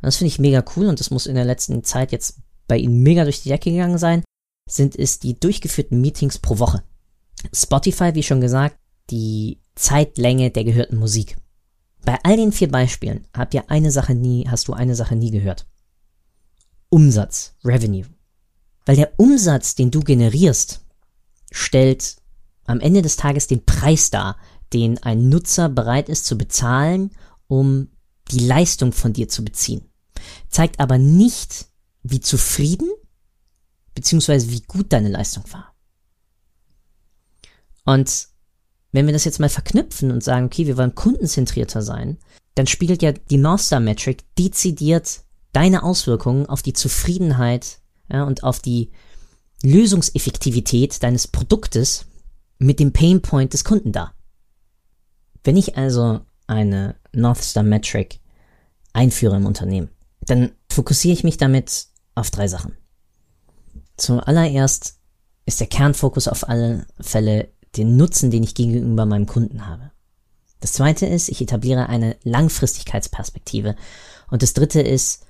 das 0.00 0.16
finde 0.16 0.28
ich 0.28 0.38
mega 0.38 0.64
cool 0.76 0.86
und 0.86 0.98
das 0.98 1.10
muss 1.10 1.26
in 1.26 1.34
der 1.34 1.44
letzten 1.44 1.84
Zeit 1.84 2.12
jetzt 2.12 2.38
bei 2.66 2.78
Ihnen 2.78 3.02
mega 3.02 3.24
durch 3.24 3.42
die 3.42 3.48
Decke 3.48 3.70
gegangen 3.70 3.98
sein, 3.98 4.22
sind 4.68 4.96
es 4.96 5.18
die 5.18 5.38
durchgeführten 5.38 6.00
Meetings 6.00 6.38
pro 6.38 6.58
Woche. 6.58 6.82
Spotify, 7.52 8.14
wie 8.14 8.22
schon 8.22 8.40
gesagt, 8.40 8.76
die 9.10 9.60
Zeitlänge 9.74 10.50
der 10.50 10.64
gehörten 10.64 10.96
Musik. 10.96 11.36
Bei 12.04 12.18
all 12.22 12.36
den 12.36 12.52
vier 12.52 12.70
Beispielen 12.70 13.26
habt 13.36 13.54
ihr 13.54 13.70
eine 13.70 13.90
Sache 13.90 14.14
nie, 14.14 14.48
hast 14.48 14.68
du 14.68 14.72
eine 14.72 14.94
Sache 14.94 15.16
nie 15.16 15.30
gehört. 15.30 15.66
Umsatz, 16.90 17.54
Revenue. 17.64 18.04
Weil 18.84 18.96
der 18.96 19.12
Umsatz, 19.18 19.74
den 19.74 19.90
du 19.90 20.00
generierst, 20.00 20.80
stellt 21.50 22.16
am 22.64 22.80
Ende 22.80 23.02
des 23.02 23.16
Tages 23.16 23.46
den 23.46 23.64
Preis 23.64 24.10
dar, 24.10 24.36
den 24.72 25.02
ein 25.02 25.28
Nutzer 25.28 25.68
bereit 25.68 26.08
ist 26.08 26.26
zu 26.26 26.36
bezahlen, 26.36 27.10
um 27.48 27.88
die 28.30 28.40
Leistung 28.40 28.92
von 28.92 29.12
dir 29.12 29.28
zu 29.28 29.44
beziehen. 29.44 29.82
Zeigt 30.48 30.78
aber 30.78 30.98
nicht, 30.98 31.66
wie 32.02 32.20
zufrieden 32.20 32.88
bzw. 33.94 34.50
wie 34.50 34.62
gut 34.62 34.92
deine 34.92 35.08
Leistung 35.08 35.44
war. 35.52 35.74
Und 37.84 38.28
wenn 38.92 39.06
wir 39.06 39.12
das 39.12 39.24
jetzt 39.24 39.40
mal 39.40 39.48
verknüpfen 39.48 40.10
und 40.10 40.22
sagen, 40.22 40.46
okay, 40.46 40.66
wir 40.66 40.76
wollen 40.76 40.94
kundenzentrierter 40.94 41.82
sein, 41.82 42.18
dann 42.54 42.66
spiegelt 42.66 43.02
ja 43.02 43.12
die 43.12 43.36
North 43.36 43.60
Star 43.60 43.80
Metric 43.80 44.24
dezidiert 44.36 45.22
deine 45.52 45.82
Auswirkungen 45.82 46.46
auf 46.46 46.62
die 46.62 46.72
Zufriedenheit 46.72 47.80
ja, 48.10 48.24
und 48.24 48.44
auf 48.44 48.60
die 48.60 48.90
Lösungseffektivität 49.62 51.02
deines 51.02 51.28
Produktes 51.28 52.06
mit 52.58 52.80
dem 52.80 52.92
Painpoint 52.92 53.52
des 53.52 53.64
Kunden 53.64 53.92
dar. 53.92 54.14
Wenn 55.44 55.56
ich 55.56 55.76
also 55.76 56.20
eine 56.46 56.96
North 57.12 57.42
Star 57.42 57.62
Metric 57.62 58.20
einführe 58.92 59.36
im 59.36 59.46
Unternehmen, 59.46 59.90
dann 60.20 60.52
fokussiere 60.68 61.14
ich 61.14 61.24
mich 61.24 61.36
damit 61.36 61.86
auf 62.14 62.30
drei 62.30 62.48
Sachen. 62.48 62.76
Zuallererst 63.96 64.98
ist 65.46 65.60
der 65.60 65.66
Kernfokus 65.66 66.28
auf 66.28 66.48
alle 66.48 66.86
Fälle 67.00 67.48
den 67.76 67.96
Nutzen, 67.96 68.30
den 68.30 68.42
ich 68.42 68.54
gegenüber 68.54 69.06
meinem 69.06 69.26
Kunden 69.26 69.66
habe. 69.66 69.90
Das 70.60 70.72
zweite 70.74 71.06
ist, 71.06 71.28
ich 71.28 71.40
etabliere 71.40 71.88
eine 71.88 72.16
Langfristigkeitsperspektive. 72.22 73.76
Und 74.30 74.42
das 74.42 74.52
dritte 74.52 74.80
ist, 74.80 75.24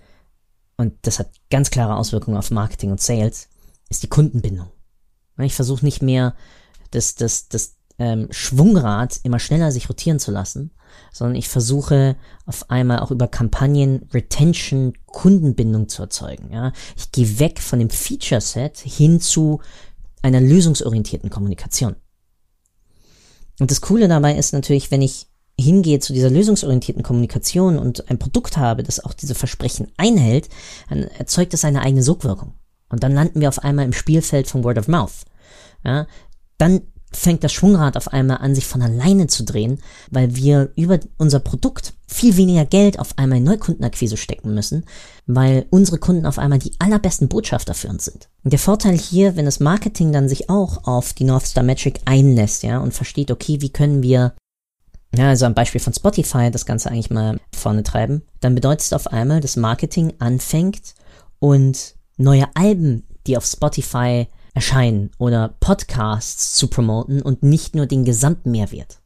und 0.80 0.94
das 1.02 1.18
hat 1.18 1.30
ganz 1.50 1.70
klare 1.70 1.94
Auswirkungen 1.96 2.38
auf 2.38 2.50
Marketing 2.50 2.90
und 2.90 3.02
Sales, 3.02 3.48
ist 3.90 4.02
die 4.02 4.08
Kundenbindung. 4.08 4.68
Ich 5.36 5.54
versuche 5.54 5.84
nicht 5.84 6.00
mehr 6.00 6.34
das, 6.90 7.16
das, 7.16 7.48
das 7.48 7.76
ähm, 7.98 8.28
Schwungrad 8.30 9.20
immer 9.22 9.38
schneller 9.38 9.72
sich 9.72 9.90
rotieren 9.90 10.18
zu 10.18 10.30
lassen, 10.30 10.70
sondern 11.12 11.36
ich 11.36 11.50
versuche 11.50 12.16
auf 12.46 12.70
einmal 12.70 13.00
auch 13.00 13.10
über 13.10 13.28
Kampagnen 13.28 14.08
Retention, 14.14 14.94
Kundenbindung 15.04 15.90
zu 15.90 16.00
erzeugen. 16.00 16.50
Ja? 16.50 16.72
Ich 16.96 17.12
gehe 17.12 17.38
weg 17.38 17.60
von 17.60 17.78
dem 17.78 17.90
Feature 17.90 18.40
Set 18.40 18.78
hin 18.78 19.20
zu 19.20 19.60
einer 20.22 20.40
lösungsorientierten 20.40 21.28
Kommunikation. 21.28 21.96
Und 23.58 23.70
das 23.70 23.82
Coole 23.82 24.08
dabei 24.08 24.34
ist 24.34 24.54
natürlich, 24.54 24.90
wenn 24.90 25.02
ich 25.02 25.29
hingehe 25.60 26.00
zu 26.00 26.12
dieser 26.12 26.30
lösungsorientierten 26.30 27.02
Kommunikation 27.02 27.78
und 27.78 28.10
ein 28.10 28.18
Produkt 28.18 28.56
habe, 28.56 28.82
das 28.82 29.04
auch 29.04 29.14
diese 29.14 29.34
Versprechen 29.34 29.88
einhält, 29.96 30.48
dann 30.88 31.04
erzeugt 31.04 31.52
das 31.52 31.64
eine 31.64 31.82
eigene 31.82 32.02
Sogwirkung. 32.02 32.54
Und 32.88 33.02
dann 33.02 33.14
landen 33.14 33.40
wir 33.40 33.48
auf 33.48 33.60
einmal 33.60 33.84
im 33.84 33.92
Spielfeld 33.92 34.48
von 34.48 34.64
Word 34.64 34.78
of 34.78 34.88
Mouth. 34.88 35.24
Ja, 35.84 36.06
dann 36.58 36.82
fängt 37.12 37.42
das 37.42 37.52
Schwungrad 37.52 37.96
auf 37.96 38.12
einmal 38.12 38.38
an, 38.38 38.54
sich 38.54 38.66
von 38.66 38.82
alleine 38.82 39.26
zu 39.26 39.44
drehen, 39.44 39.80
weil 40.10 40.36
wir 40.36 40.72
über 40.76 41.00
unser 41.18 41.40
Produkt 41.40 41.94
viel 42.06 42.36
weniger 42.36 42.64
Geld 42.64 42.98
auf 42.98 43.18
einmal 43.18 43.38
in 43.38 43.44
Neukundenakquise 43.44 44.16
stecken 44.16 44.54
müssen, 44.54 44.84
weil 45.26 45.66
unsere 45.70 45.98
Kunden 45.98 46.26
auf 46.26 46.38
einmal 46.38 46.60
die 46.60 46.72
allerbesten 46.78 47.28
Botschafter 47.28 47.74
für 47.74 47.88
uns 47.88 48.04
sind. 48.04 48.28
Der 48.44 48.58
Vorteil 48.58 48.96
hier, 48.96 49.36
wenn 49.36 49.44
das 49.44 49.60
Marketing 49.60 50.12
dann 50.12 50.28
sich 50.28 50.50
auch 50.50 50.84
auf 50.84 51.12
die 51.12 51.24
North 51.24 51.46
Star 51.46 51.64
Metric 51.64 52.00
einlässt, 52.04 52.62
ja, 52.62 52.78
und 52.78 52.94
versteht, 52.94 53.30
okay, 53.30 53.60
wie 53.60 53.70
können 53.70 54.02
wir 54.02 54.34
ja, 55.14 55.28
also 55.28 55.46
am 55.46 55.54
Beispiel 55.54 55.80
von 55.80 55.92
Spotify 55.92 56.50
das 56.50 56.66
Ganze 56.66 56.90
eigentlich 56.90 57.10
mal 57.10 57.40
vorne 57.54 57.82
treiben, 57.82 58.22
dann 58.40 58.54
bedeutet 58.54 58.82
es 58.82 58.92
auf 58.92 59.08
einmal, 59.08 59.40
dass 59.40 59.56
Marketing 59.56 60.14
anfängt 60.18 60.94
und 61.38 61.96
neue 62.16 62.46
Alben, 62.54 63.04
die 63.26 63.36
auf 63.36 63.44
Spotify 63.44 64.28
erscheinen 64.54 65.10
oder 65.18 65.56
Podcasts 65.60 66.54
zu 66.54 66.68
promoten 66.68 67.22
und 67.22 67.42
nicht 67.42 67.74
nur 67.74 67.86
den 67.86 68.04
Gesamtmehrwert. 68.04 69.00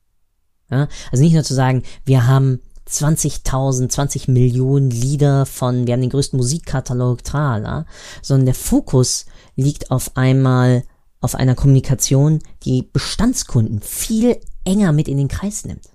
Ja, 0.71 0.89
also 1.13 1.23
nicht 1.23 1.35
nur 1.35 1.45
zu 1.45 1.55
sagen, 1.55 1.83
wir 2.05 2.27
haben 2.27 2.61
20.000, 2.89 3.89
20 3.89 4.29
Millionen 4.29 4.91
Lieder 4.91 5.47
von, 5.47 5.87
wir 5.87 5.95
haben 5.95 6.01
den 6.01 6.11
größten 6.11 6.37
Musikkatalog, 6.37 7.25
trala, 7.25 7.87
sondern 8.23 8.47
der 8.47 8.55
Fokus 8.55 9.27
liegt 9.57 9.91
auf 9.91 10.17
einmal 10.17 10.85
auf 11.21 11.35
einer 11.35 11.55
Kommunikation, 11.55 12.41
die 12.65 12.83
Bestandskunden 12.83 13.81
viel 13.81 14.39
enger 14.65 14.93
mit 14.93 15.09
in 15.09 15.17
den 15.17 15.29
Kreis 15.29 15.65
nimmt. 15.65 15.94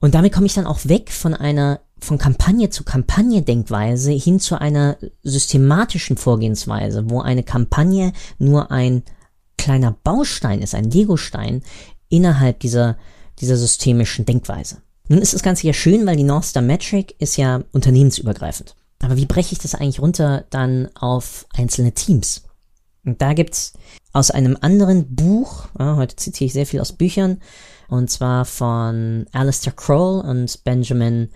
Und 0.00 0.14
damit 0.14 0.32
komme 0.32 0.46
ich 0.46 0.54
dann 0.54 0.66
auch 0.66 0.80
weg 0.84 1.10
von 1.10 1.34
einer 1.34 1.80
von 2.00 2.18
Kampagne 2.18 2.70
zu 2.70 2.84
Kampagne 2.84 3.42
Denkweise 3.42 4.12
hin 4.12 4.38
zu 4.38 4.60
einer 4.60 4.96
systematischen 5.24 6.16
Vorgehensweise, 6.16 7.10
wo 7.10 7.20
eine 7.20 7.42
Kampagne 7.42 8.12
nur 8.38 8.70
ein 8.70 9.02
kleiner 9.56 9.96
Baustein 10.04 10.62
ist, 10.62 10.74
ein 10.74 10.90
Legostein 10.90 11.62
innerhalb 12.08 12.60
dieser, 12.60 12.96
dieser 13.40 13.56
systemischen 13.56 14.24
Denkweise. 14.24 14.78
Nun 15.08 15.20
ist 15.20 15.34
das 15.34 15.42
Ganze 15.42 15.66
ja 15.66 15.72
schön, 15.72 16.06
weil 16.06 16.16
die 16.16 16.22
North 16.22 16.44
Star 16.44 16.62
Metric 16.62 17.14
ist 17.18 17.36
ja 17.36 17.64
unternehmensübergreifend. 17.72 18.76
Aber 19.02 19.16
wie 19.16 19.26
breche 19.26 19.52
ich 19.52 19.58
das 19.58 19.74
eigentlich 19.74 20.00
runter 20.00 20.44
dann 20.50 20.88
auf 20.94 21.46
einzelne 21.56 21.92
Teams? 21.92 22.42
Und 23.08 23.22
da 23.22 23.32
gibt's 23.32 23.72
aus 24.12 24.30
einem 24.30 24.58
anderen 24.60 25.14
Buch, 25.14 25.68
ja, 25.78 25.96
heute 25.96 26.16
zitiere 26.16 26.46
ich 26.46 26.52
sehr 26.52 26.66
viel 26.66 26.80
aus 26.80 26.92
Büchern, 26.92 27.40
und 27.88 28.10
zwar 28.10 28.44
von 28.44 29.24
Alistair 29.32 29.72
Kroll 29.72 30.20
und 30.20 30.62
Benjamin 30.62 31.30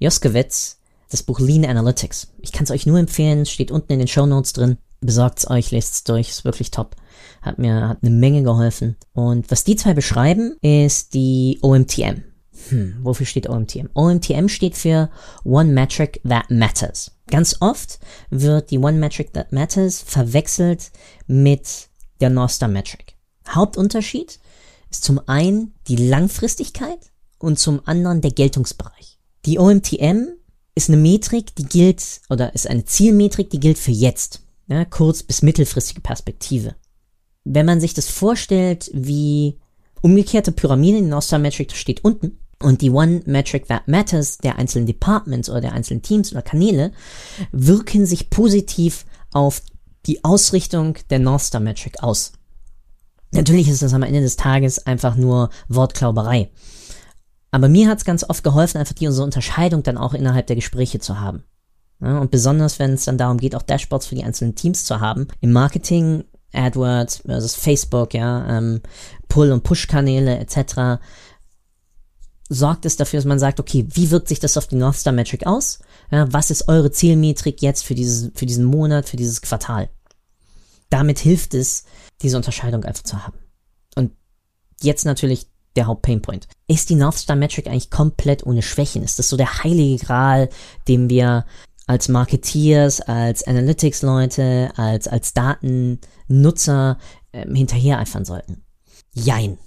Joskowitz, 0.00 0.80
das 1.10 1.22
Buch 1.22 1.38
Lean 1.38 1.64
Analytics. 1.64 2.32
Ich 2.40 2.50
kann 2.50 2.64
es 2.64 2.72
euch 2.72 2.86
nur 2.86 2.98
empfehlen, 2.98 3.46
steht 3.46 3.70
unten 3.70 3.92
in 3.92 4.00
den 4.00 4.08
Show 4.08 4.26
Notes 4.26 4.52
drin. 4.52 4.78
Besorgt's 5.00 5.48
euch, 5.48 5.70
lest 5.70 5.94
es 5.94 6.04
durch, 6.04 6.28
ist 6.28 6.44
wirklich 6.44 6.72
top. 6.72 6.96
Hat 7.40 7.60
mir 7.60 7.88
hat 7.88 7.98
eine 8.02 8.10
Menge 8.10 8.42
geholfen. 8.42 8.96
Und 9.12 9.48
was 9.48 9.62
die 9.62 9.76
zwei 9.76 9.94
beschreiben, 9.94 10.56
ist 10.60 11.14
die 11.14 11.60
OMTM. 11.62 12.31
Hm, 12.68 12.96
wofür 13.02 13.26
steht 13.26 13.48
OMTM? 13.48 13.88
OMTM 13.94 14.48
steht 14.48 14.76
für 14.76 15.10
One 15.44 15.72
Metric 15.72 16.20
That 16.28 16.50
Matters. 16.50 17.12
Ganz 17.28 17.56
oft 17.60 17.98
wird 18.30 18.70
die 18.70 18.78
One 18.78 18.98
Metric 18.98 19.32
That 19.32 19.52
Matters 19.52 20.02
verwechselt 20.02 20.90
mit 21.26 21.88
der 22.20 22.30
North 22.30 22.52
Star 22.52 22.68
Metric. 22.68 23.16
Hauptunterschied 23.48 24.38
ist 24.90 25.04
zum 25.04 25.20
einen 25.26 25.74
die 25.88 25.96
Langfristigkeit 25.96 27.10
und 27.38 27.58
zum 27.58 27.80
anderen 27.86 28.20
der 28.20 28.30
Geltungsbereich. 28.30 29.18
Die 29.46 29.58
OMTM 29.58 30.28
ist 30.74 30.88
eine 30.88 30.98
Metrik, 30.98 31.54
die 31.56 31.64
gilt, 31.64 32.20
oder 32.30 32.54
ist 32.54 32.68
eine 32.68 32.84
Zielmetrik, 32.84 33.50
die 33.50 33.60
gilt 33.60 33.78
für 33.78 33.90
jetzt, 33.90 34.42
ja, 34.68 34.84
kurz- 34.84 35.22
bis 35.22 35.42
mittelfristige 35.42 36.00
Perspektive. 36.00 36.76
Wenn 37.44 37.66
man 37.66 37.80
sich 37.80 37.94
das 37.94 38.08
vorstellt 38.08 38.90
wie 38.94 39.58
umgekehrte 40.00 40.52
Pyramide, 40.52 40.98
die 40.98 41.08
North 41.08 41.24
Star 41.24 41.38
Metric 41.38 41.72
steht 41.72 42.04
unten 42.04 42.38
und 42.62 42.80
die 42.80 42.90
One 42.90 43.22
Metric 43.26 43.66
That 43.68 43.88
Matters 43.88 44.38
der 44.38 44.56
einzelnen 44.56 44.86
Departments 44.86 45.50
oder 45.50 45.60
der 45.60 45.72
einzelnen 45.72 46.02
Teams 46.02 46.32
oder 46.32 46.42
Kanäle 46.42 46.92
wirken 47.50 48.06
sich 48.06 48.30
positiv 48.30 49.04
auf 49.32 49.62
die 50.06 50.24
Ausrichtung 50.24 50.98
der 51.10 51.18
North 51.18 51.42
Star 51.42 51.60
Metric 51.60 52.02
aus. 52.02 52.32
Natürlich 53.32 53.68
ist 53.68 53.82
das 53.82 53.94
am 53.94 54.02
Ende 54.02 54.20
des 54.20 54.36
Tages 54.36 54.86
einfach 54.86 55.16
nur 55.16 55.50
Wortklauberei. 55.68 56.50
Aber 57.50 57.68
mir 57.68 57.88
hat 57.88 57.98
es 57.98 58.04
ganz 58.04 58.28
oft 58.28 58.44
geholfen, 58.44 58.78
einfach 58.78 58.94
diese 58.94 59.22
Unterscheidung 59.22 59.82
dann 59.82 59.98
auch 59.98 60.14
innerhalb 60.14 60.46
der 60.46 60.56
Gespräche 60.56 60.98
zu 60.98 61.20
haben. 61.20 61.44
Ja, 62.00 62.18
und 62.18 62.30
besonders, 62.30 62.78
wenn 62.78 62.94
es 62.94 63.04
dann 63.04 63.18
darum 63.18 63.38
geht, 63.38 63.54
auch 63.54 63.62
Dashboards 63.62 64.06
für 64.06 64.14
die 64.14 64.24
einzelnen 64.24 64.54
Teams 64.54 64.84
zu 64.84 65.00
haben. 65.00 65.28
Im 65.40 65.52
Marketing, 65.52 66.24
AdWords 66.52 67.22
versus 67.24 67.54
Facebook, 67.54 68.14
ja, 68.14 68.58
ähm, 68.58 68.80
Pull- 69.28 69.52
und 69.52 69.62
Push-Kanäle 69.62 70.38
etc 70.38 71.00
sorgt 72.52 72.84
es 72.84 72.96
dafür, 72.96 73.18
dass 73.18 73.24
man 73.24 73.38
sagt, 73.38 73.60
okay, 73.60 73.86
wie 73.90 74.10
wirkt 74.10 74.28
sich 74.28 74.40
das 74.40 74.56
auf 74.56 74.66
die 74.66 74.76
North 74.76 74.96
Star 74.96 75.12
Metric 75.12 75.46
aus? 75.46 75.78
Ja, 76.10 76.30
was 76.32 76.50
ist 76.50 76.68
eure 76.68 76.90
Zielmetrik 76.90 77.62
jetzt 77.62 77.84
für, 77.84 77.94
dieses, 77.94 78.30
für 78.34 78.46
diesen 78.46 78.64
Monat, 78.64 79.08
für 79.08 79.16
dieses 79.16 79.40
Quartal? 79.40 79.88
Damit 80.90 81.18
hilft 81.18 81.54
es, 81.54 81.84
diese 82.20 82.36
Unterscheidung 82.36 82.84
einfach 82.84 83.04
zu 83.04 83.24
haben. 83.24 83.38
Und 83.94 84.12
jetzt 84.82 85.06
natürlich 85.06 85.46
der 85.76 85.86
Hauptpainpoint. 85.86 86.48
Ist 86.66 86.90
die 86.90 86.94
North 86.94 87.16
Star 87.16 87.36
Metric 87.36 87.66
eigentlich 87.66 87.90
komplett 87.90 88.44
ohne 88.44 88.60
Schwächen? 88.60 89.02
Ist 89.02 89.18
das 89.18 89.30
so 89.30 89.38
der 89.38 89.62
heilige 89.64 90.04
Gral, 90.04 90.50
dem 90.88 91.08
wir 91.08 91.46
als 91.86 92.08
Marketeers, 92.08 93.00
als 93.00 93.46
Analytics-Leute, 93.46 94.72
als, 94.76 95.08
als 95.08 95.32
Datennutzer 95.32 96.98
ähm, 97.32 97.54
hinterher 97.54 97.98
eifern 97.98 98.26
sollten? 98.26 98.62
Jein. 99.14 99.58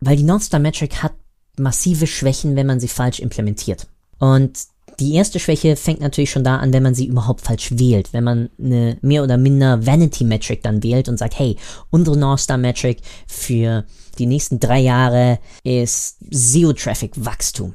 Weil 0.00 0.16
die 0.16 0.24
North 0.24 0.42
Star 0.42 0.60
Metric 0.60 1.02
hat 1.02 1.12
massive 1.58 2.06
Schwächen, 2.06 2.56
wenn 2.56 2.66
man 2.66 2.80
sie 2.80 2.88
falsch 2.88 3.20
implementiert. 3.20 3.86
Und 4.18 4.58
die 5.00 5.14
erste 5.14 5.40
Schwäche 5.40 5.76
fängt 5.76 6.00
natürlich 6.00 6.30
schon 6.30 6.44
da 6.44 6.58
an, 6.58 6.72
wenn 6.72 6.82
man 6.82 6.94
sie 6.94 7.06
überhaupt 7.06 7.40
falsch 7.40 7.72
wählt. 7.72 8.12
Wenn 8.12 8.24
man 8.24 8.50
eine 8.58 8.98
mehr 9.00 9.22
oder 9.22 9.36
minder 9.36 9.84
Vanity 9.86 10.24
Metric 10.24 10.62
dann 10.62 10.82
wählt 10.82 11.08
und 11.08 11.18
sagt, 11.18 11.38
hey, 11.38 11.56
unsere 11.90 12.16
North 12.16 12.40
Star 12.40 12.58
Metric 12.58 13.00
für 13.26 13.84
die 14.18 14.26
nächsten 14.26 14.60
drei 14.60 14.80
Jahre 14.80 15.38
ist 15.64 16.18
SEO 16.30 16.72
Traffic 16.72 17.12
Wachstum. 17.16 17.74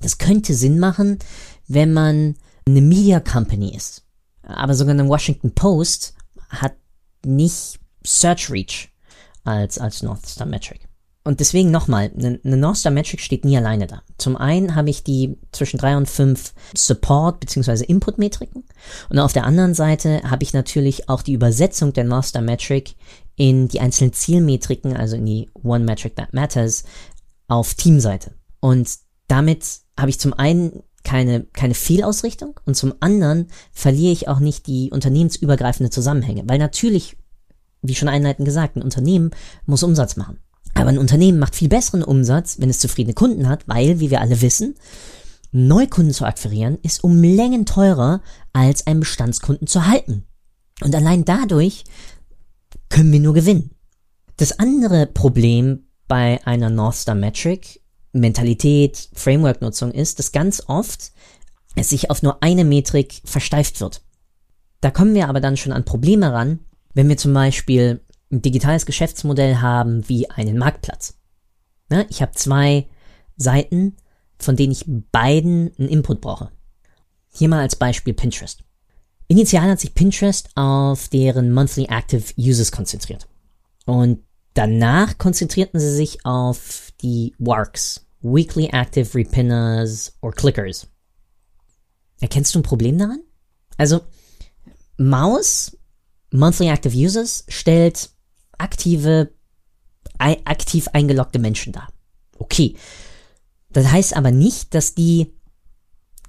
Das 0.00 0.18
könnte 0.18 0.54
Sinn 0.54 0.78
machen, 0.78 1.18
wenn 1.66 1.92
man 1.92 2.36
eine 2.66 2.80
Media 2.80 3.20
Company 3.20 3.74
ist. 3.74 4.04
Aber 4.42 4.74
sogar 4.74 4.94
eine 4.94 5.08
Washington 5.08 5.52
Post 5.54 6.14
hat 6.48 6.74
nicht 7.24 7.80
Search 8.04 8.50
Reach 8.50 8.88
als, 9.44 9.78
als 9.78 10.02
North 10.02 10.26
Star 10.26 10.46
Metric. 10.46 10.87
Und 11.28 11.40
deswegen 11.40 11.70
nochmal, 11.70 12.10
eine 12.16 12.40
ne 12.42 12.56
North 12.56 12.78
Star 12.78 12.90
Metric 12.90 13.20
steht 13.20 13.44
nie 13.44 13.58
alleine 13.58 13.86
da. 13.86 14.00
Zum 14.16 14.34
einen 14.38 14.74
habe 14.74 14.88
ich 14.88 15.04
die 15.04 15.36
zwischen 15.52 15.76
drei 15.76 15.94
und 15.94 16.08
fünf 16.08 16.54
Support- 16.74 17.40
bzw. 17.40 17.84
Input-Metriken. 17.84 18.64
Und 19.10 19.18
auf 19.18 19.34
der 19.34 19.44
anderen 19.44 19.74
Seite 19.74 20.22
habe 20.22 20.42
ich 20.42 20.54
natürlich 20.54 21.10
auch 21.10 21.20
die 21.20 21.34
Übersetzung 21.34 21.92
der 21.92 22.04
North 22.04 22.24
Star 22.24 22.40
Metric 22.40 22.94
in 23.36 23.68
die 23.68 23.80
einzelnen 23.80 24.14
Zielmetriken, 24.14 24.96
also 24.96 25.16
in 25.16 25.26
die 25.26 25.50
One 25.62 25.84
Metric 25.84 26.16
That 26.16 26.32
Matters, 26.32 26.84
auf 27.46 27.74
Teamseite. 27.74 28.30
Und 28.60 28.88
damit 29.26 29.66
habe 30.00 30.08
ich 30.08 30.18
zum 30.18 30.32
einen 30.32 30.82
keine, 31.04 31.42
keine 31.52 31.74
Fehlausrichtung 31.74 32.58
und 32.64 32.74
zum 32.74 32.94
anderen 33.00 33.48
verliere 33.70 34.14
ich 34.14 34.28
auch 34.28 34.40
nicht 34.40 34.66
die 34.66 34.90
unternehmensübergreifende 34.90 35.90
Zusammenhänge. 35.90 36.44
Weil 36.46 36.58
natürlich, 36.58 37.18
wie 37.82 37.94
schon 37.94 38.08
einleitend 38.08 38.46
gesagt, 38.46 38.76
ein 38.76 38.82
Unternehmen 38.82 39.32
muss 39.66 39.82
Umsatz 39.82 40.16
machen. 40.16 40.38
Aber 40.78 40.90
ein 40.90 40.98
Unternehmen 40.98 41.40
macht 41.40 41.56
viel 41.56 41.68
besseren 41.68 42.04
Umsatz, 42.04 42.60
wenn 42.60 42.70
es 42.70 42.78
zufriedene 42.78 43.14
Kunden 43.14 43.48
hat, 43.48 43.66
weil, 43.66 43.98
wie 43.98 44.10
wir 44.10 44.20
alle 44.20 44.40
wissen, 44.40 44.76
Neukunden 45.50 46.14
zu 46.14 46.24
akquirieren 46.24 46.78
ist 46.82 47.02
um 47.02 47.22
Längen 47.22 47.66
teurer, 47.66 48.20
als 48.52 48.86
einen 48.86 49.00
Bestandskunden 49.00 49.66
zu 49.66 49.86
halten. 49.86 50.24
Und 50.82 50.94
allein 50.94 51.24
dadurch 51.24 51.84
können 52.90 53.10
wir 53.12 53.20
nur 53.20 53.34
gewinnen. 53.34 53.70
Das 54.36 54.58
andere 54.60 55.06
Problem 55.06 55.88
bei 56.06 56.40
einer 56.46 56.70
North 56.70 56.96
Star 56.96 57.16
Metric, 57.16 57.80
Mentalität, 58.12 59.08
Framework-Nutzung 59.14 59.90
ist, 59.90 60.18
dass 60.18 60.32
ganz 60.32 60.62
oft 60.66 61.12
es 61.74 61.90
sich 61.90 62.10
auf 62.10 62.22
nur 62.22 62.42
eine 62.42 62.64
Metrik 62.64 63.20
versteift 63.24 63.80
wird. 63.80 64.02
Da 64.80 64.90
kommen 64.90 65.14
wir 65.14 65.28
aber 65.28 65.40
dann 65.40 65.56
schon 65.56 65.72
an 65.72 65.84
Probleme 65.84 66.32
ran, 66.32 66.60
wenn 66.94 67.08
wir 67.08 67.16
zum 67.16 67.34
Beispiel 67.34 68.00
ein 68.30 68.42
digitales 68.42 68.86
Geschäftsmodell 68.86 69.56
haben 69.56 70.08
wie 70.08 70.30
einen 70.30 70.58
Marktplatz. 70.58 71.18
Ja, 71.90 72.04
ich 72.10 72.20
habe 72.20 72.32
zwei 72.32 72.88
Seiten, 73.36 73.96
von 74.38 74.56
denen 74.56 74.72
ich 74.72 74.84
beiden 74.86 75.72
einen 75.78 75.88
Input 75.88 76.20
brauche. 76.20 76.50
Hier 77.30 77.48
mal 77.48 77.60
als 77.60 77.76
Beispiel 77.76 78.14
Pinterest. 78.14 78.62
Initial 79.28 79.70
hat 79.70 79.80
sich 79.80 79.94
Pinterest 79.94 80.50
auf 80.54 81.08
deren 81.08 81.52
Monthly 81.52 81.86
Active 81.90 82.32
Users 82.36 82.72
konzentriert. 82.72 83.28
Und 83.84 84.24
danach 84.54 85.18
konzentrierten 85.18 85.80
sie 85.80 85.94
sich 85.94 86.24
auf 86.24 86.92
die 87.00 87.34
WARCs, 87.38 88.06
Weekly 88.20 88.66
Active 88.72 89.14
Repinners 89.14 90.16
or 90.20 90.32
Clickers. 90.32 90.88
Erkennst 92.20 92.54
du 92.54 92.58
ein 92.58 92.64
Problem 92.64 92.98
daran? 92.98 93.20
Also, 93.76 94.00
Maus, 94.96 95.76
Monthly 96.32 96.68
Active 96.68 96.96
Users, 96.96 97.44
stellt 97.48 98.10
aktive, 98.58 99.32
aktiv 100.18 100.88
eingeloggte 100.92 101.38
Menschen 101.38 101.72
da. 101.72 101.88
Okay. 102.38 102.76
Das 103.70 103.90
heißt 103.90 104.16
aber 104.16 104.30
nicht, 104.30 104.74
dass 104.74 104.94
die 104.94 105.34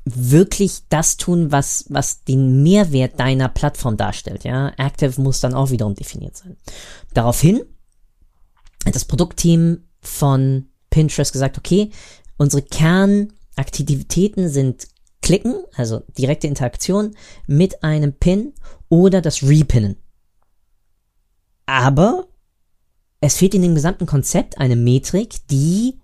wirklich 0.06 0.88
das 0.90 1.18
tun, 1.18 1.52
was, 1.52 1.86
was 1.90 2.24
den 2.24 2.64
Mehrwert 2.64 3.20
deiner 3.20 3.50
Plattform 3.50 3.98
darstellt. 3.98 4.44
Ja, 4.44 4.72
Active 4.78 5.20
muss 5.22 5.40
dann 5.40 5.54
auch 5.54 5.72
wiederum 5.72 5.96
definiert 5.96 6.38
sein. 6.38 6.58
Daraufhin 7.14 7.62
hat 8.86 8.96
das 8.96 9.06
Produktteam 9.06 9.84
von 10.02 10.68
Pinterest 10.90 11.32
gesagt, 11.32 11.58
okay, 11.58 11.92
unsere 12.38 12.62
Kernaktivitäten 12.64 14.50
sind 14.50 14.88
Klicken, 15.22 15.64
also 15.76 16.02
direkte 16.18 16.48
Interaktion 16.48 17.16
mit 17.46 17.84
einem 17.84 18.14
Pin 18.14 18.54
oder 18.88 19.22
das 19.22 19.44
Repinnen. 19.44 19.98
Aber 21.70 22.26
es 23.22 23.36
fehlt 23.38 23.54
in 23.54 23.62
dem 23.62 23.76
gesamten 23.76 24.08
Konzept 24.08 24.58
eine 24.58 24.76
Metrik, 24.76 25.36
die 25.52 26.00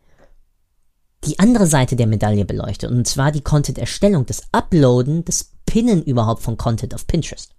die 1.24 1.40
andere 1.40 1.66
Seite 1.66 1.96
der 1.96 2.06
Medaille 2.06 2.46
beleuchtet, 2.46 2.92
und 2.92 3.08
zwar 3.08 3.32
die 3.32 3.42
Content-Erstellung, 3.42 4.28
das 4.28 4.44
Uploaden, 4.52 5.26
das 5.26 5.54
Pinnen 5.66 6.04
überhaupt 6.04 6.44
von 6.44 6.56
Content 6.56 6.94
auf 6.94 7.08
Pinterest. 7.08 7.56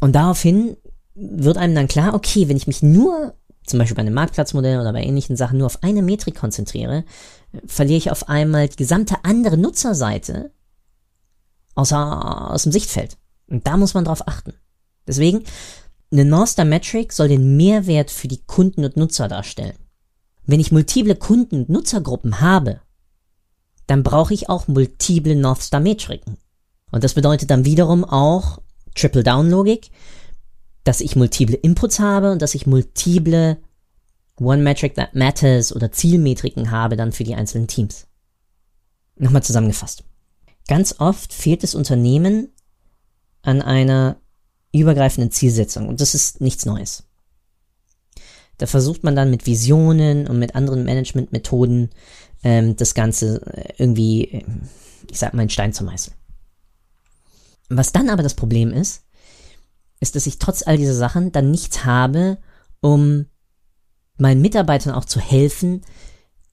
Und 0.00 0.12
daraufhin 0.12 0.76
wird 1.16 1.56
einem 1.56 1.74
dann 1.74 1.88
klar, 1.88 2.14
okay, 2.14 2.46
wenn 2.48 2.56
ich 2.56 2.68
mich 2.68 2.80
nur, 2.80 3.34
zum 3.66 3.80
Beispiel 3.80 3.96
bei 3.96 4.02
einem 4.02 4.14
Marktplatzmodell 4.14 4.78
oder 4.78 4.92
bei 4.92 5.02
ähnlichen 5.02 5.36
Sachen, 5.36 5.58
nur 5.58 5.66
auf 5.66 5.82
eine 5.82 6.00
Metrik 6.00 6.36
konzentriere, 6.36 7.04
verliere 7.66 7.98
ich 7.98 8.12
auf 8.12 8.28
einmal 8.28 8.68
die 8.68 8.76
gesamte 8.76 9.16
andere 9.24 9.56
Nutzerseite 9.56 10.52
außer, 11.74 12.52
aus 12.52 12.62
dem 12.62 12.70
Sichtfeld. 12.70 13.16
Und 13.48 13.66
da 13.66 13.76
muss 13.76 13.94
man 13.94 14.04
drauf 14.04 14.28
achten. 14.28 14.54
Deswegen 15.08 15.42
eine 16.14 16.24
North 16.24 16.50
Star 16.50 16.64
Metric 16.64 17.12
soll 17.12 17.28
den 17.28 17.56
Mehrwert 17.56 18.10
für 18.10 18.28
die 18.28 18.42
Kunden 18.46 18.84
und 18.84 18.96
Nutzer 18.96 19.28
darstellen. 19.28 19.76
Wenn 20.46 20.60
ich 20.60 20.72
multiple 20.72 21.16
Kunden- 21.16 21.56
und 21.56 21.68
Nutzergruppen 21.68 22.40
habe, 22.40 22.80
dann 23.86 24.02
brauche 24.02 24.32
ich 24.32 24.48
auch 24.48 24.68
multiple 24.68 25.34
North 25.34 25.62
Star 25.62 25.80
Metriken. 25.80 26.38
Und 26.92 27.02
das 27.02 27.14
bedeutet 27.14 27.50
dann 27.50 27.64
wiederum 27.64 28.04
auch 28.04 28.60
Triple-Down-Logik, 28.94 29.90
dass 30.84 31.00
ich 31.00 31.16
multiple 31.16 31.56
Inputs 31.56 31.98
habe 31.98 32.30
und 32.30 32.40
dass 32.40 32.54
ich 32.54 32.66
multiple 32.66 33.58
One 34.38 34.62
Metric 34.62 34.94
That 34.94 35.14
Matters 35.14 35.74
oder 35.74 35.90
Zielmetriken 35.90 36.70
habe 36.70 36.96
dann 36.96 37.12
für 37.12 37.24
die 37.24 37.34
einzelnen 37.34 37.66
Teams. 37.66 38.06
Nochmal 39.16 39.42
zusammengefasst. 39.42 40.04
Ganz 40.68 40.96
oft 40.98 41.32
fehlt 41.32 41.64
es 41.64 41.74
Unternehmen 41.74 42.52
an 43.42 43.62
einer 43.62 44.16
übergreifenden 44.80 45.30
Zielsetzung. 45.30 45.88
Und 45.88 46.00
das 46.00 46.14
ist 46.14 46.40
nichts 46.40 46.66
Neues. 46.66 47.04
Da 48.58 48.66
versucht 48.66 49.02
man 49.02 49.16
dann 49.16 49.30
mit 49.30 49.46
Visionen 49.46 50.26
und 50.26 50.38
mit 50.38 50.54
anderen 50.54 50.84
Managementmethoden 50.84 51.90
ähm, 52.44 52.76
das 52.76 52.94
Ganze 52.94 53.42
äh, 53.46 53.74
irgendwie, 53.78 54.24
äh, 54.24 54.44
ich 55.10 55.18
sag 55.18 55.34
mal, 55.34 55.42
in 55.42 55.50
Stein 55.50 55.72
zu 55.72 55.84
meißeln. 55.84 56.16
Was 57.68 57.92
dann 57.92 58.10
aber 58.10 58.22
das 58.22 58.34
Problem 58.34 58.72
ist, 58.72 59.02
ist, 60.00 60.14
dass 60.14 60.26
ich 60.26 60.38
trotz 60.38 60.66
all 60.66 60.76
dieser 60.76 60.94
Sachen 60.94 61.32
dann 61.32 61.50
nichts 61.50 61.84
habe, 61.84 62.38
um 62.80 63.26
meinen 64.18 64.42
Mitarbeitern 64.42 64.94
auch 64.94 65.06
zu 65.06 65.18
helfen, 65.18 65.82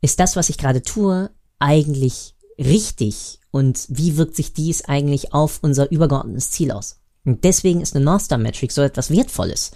ist 0.02 0.20
das, 0.20 0.36
was 0.36 0.50
ich 0.50 0.58
gerade 0.58 0.82
tue, 0.82 1.30
eigentlich 1.60 2.36
richtig 2.58 3.40
und 3.52 3.86
wie 3.90 4.18
wirkt 4.18 4.36
sich 4.36 4.54
dies 4.54 4.86
eigentlich 4.86 5.34
auf 5.34 5.60
unser 5.62 5.92
übergeordnetes 5.92 6.52
Ziel 6.52 6.72
aus? 6.72 7.01
Und 7.26 7.44
deswegen 7.44 7.82
ist 7.82 7.96
eine 7.96 8.04
North 8.04 8.24
Star 8.24 8.38
Metric 8.38 8.72
so 8.72 8.82
etwas 8.82 9.12
Wertvolles. 9.12 9.72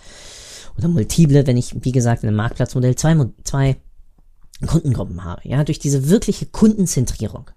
oder 0.77 0.87
multiple, 0.87 1.45
wenn 1.47 1.57
ich, 1.57 1.75
wie 1.83 1.91
gesagt, 1.91 2.23
in 2.23 2.29
einem 2.29 2.37
Marktplatzmodell 2.37 2.95
zwei, 2.95 3.15
zwei 3.43 3.77
Kundengruppen 4.65 5.23
habe. 5.23 5.41
Ja, 5.47 5.63
durch 5.63 5.79
diese 5.79 6.09
wirkliche 6.09 6.45
Kundenzentrierung 6.45 7.49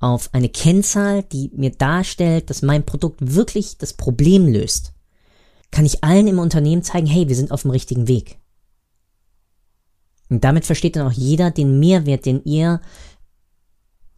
auf 0.00 0.30
eine 0.32 0.48
Kennzahl, 0.48 1.22
die 1.22 1.50
mir 1.54 1.70
darstellt, 1.70 2.50
dass 2.50 2.62
mein 2.62 2.84
Produkt 2.84 3.34
wirklich 3.34 3.78
das 3.78 3.92
Problem 3.92 4.48
löst, 4.48 4.92
kann 5.70 5.86
ich 5.86 6.04
allen 6.04 6.28
im 6.28 6.38
Unternehmen 6.38 6.82
zeigen, 6.82 7.06
hey, 7.06 7.28
wir 7.28 7.36
sind 7.36 7.50
auf 7.50 7.62
dem 7.62 7.70
richtigen 7.70 8.06
Weg. 8.06 8.38
Und 10.28 10.44
damit 10.44 10.64
versteht 10.64 10.96
dann 10.96 11.06
auch 11.06 11.12
jeder 11.12 11.50
den 11.50 11.78
Mehrwert, 11.80 12.26
den 12.26 12.42
ihr 12.44 12.80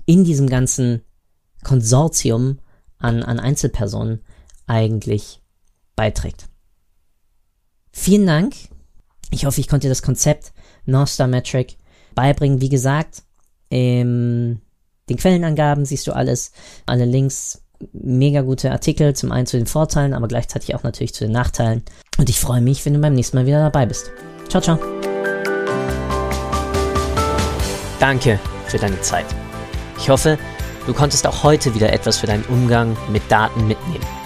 in 0.07 0.25
diesem 0.25 0.49
ganzen 0.49 1.03
Konsortium 1.62 2.59
an, 2.99 3.22
an 3.22 3.40
Einzelpersonen 3.40 4.20
eigentlich 4.66 5.40
beiträgt. 5.94 6.48
Vielen 7.92 8.26
Dank. 8.26 8.55
Ich 9.31 9.46
hoffe, 9.46 9.61
ich 9.61 9.68
konnte 9.68 9.87
dir 9.87 9.90
das 9.90 10.02
Konzept 10.02 10.52
North 10.85 11.09
Star 11.09 11.26
Metric 11.26 11.79
beibringen. 12.14 12.61
Wie 12.61 12.68
gesagt, 12.68 13.22
in 13.68 14.61
den 15.09 15.16
Quellenangaben 15.16 15.85
siehst 15.85 16.07
du 16.07 16.12
alles, 16.12 16.52
alle 16.85 17.05
Links, 17.05 17.62
mega 17.92 18.42
gute 18.42 18.70
Artikel, 18.70 19.14
zum 19.14 19.33
einen 19.33 19.46
zu 19.46 19.57
den 19.57 19.66
Vorteilen, 19.66 20.14
aber 20.14 20.29
gleichzeitig 20.29 20.74
auch 20.74 20.83
natürlich 20.83 21.14
zu 21.14 21.24
den 21.24 21.33
Nachteilen. 21.33 21.83
Und 22.18 22.31
ich 22.31 22.38
freue 22.38 22.61
mich, 22.61 22.85
wenn 22.87 22.94
du 22.94 23.00
beim 23.00 23.14
nächsten 23.14 23.37
Mal 23.37 23.46
wieder 23.46 23.61
dabei 23.61 23.87
bist. 23.87 24.11
Ciao, 24.48 24.62
ciao. 24.62 24.79
Danke 27.98 28.38
für 28.66 28.79
deine 28.79 29.00
Zeit. 29.00 29.26
Ich 29.98 30.09
hoffe, 30.09 30.38
du 30.87 30.92
konntest 30.92 31.26
auch 31.26 31.42
heute 31.42 31.74
wieder 31.74 31.92
etwas 31.92 32.18
für 32.18 32.26
deinen 32.26 32.44
Umgang 32.44 32.96
mit 33.11 33.22
Daten 33.31 33.66
mitnehmen 33.66 34.26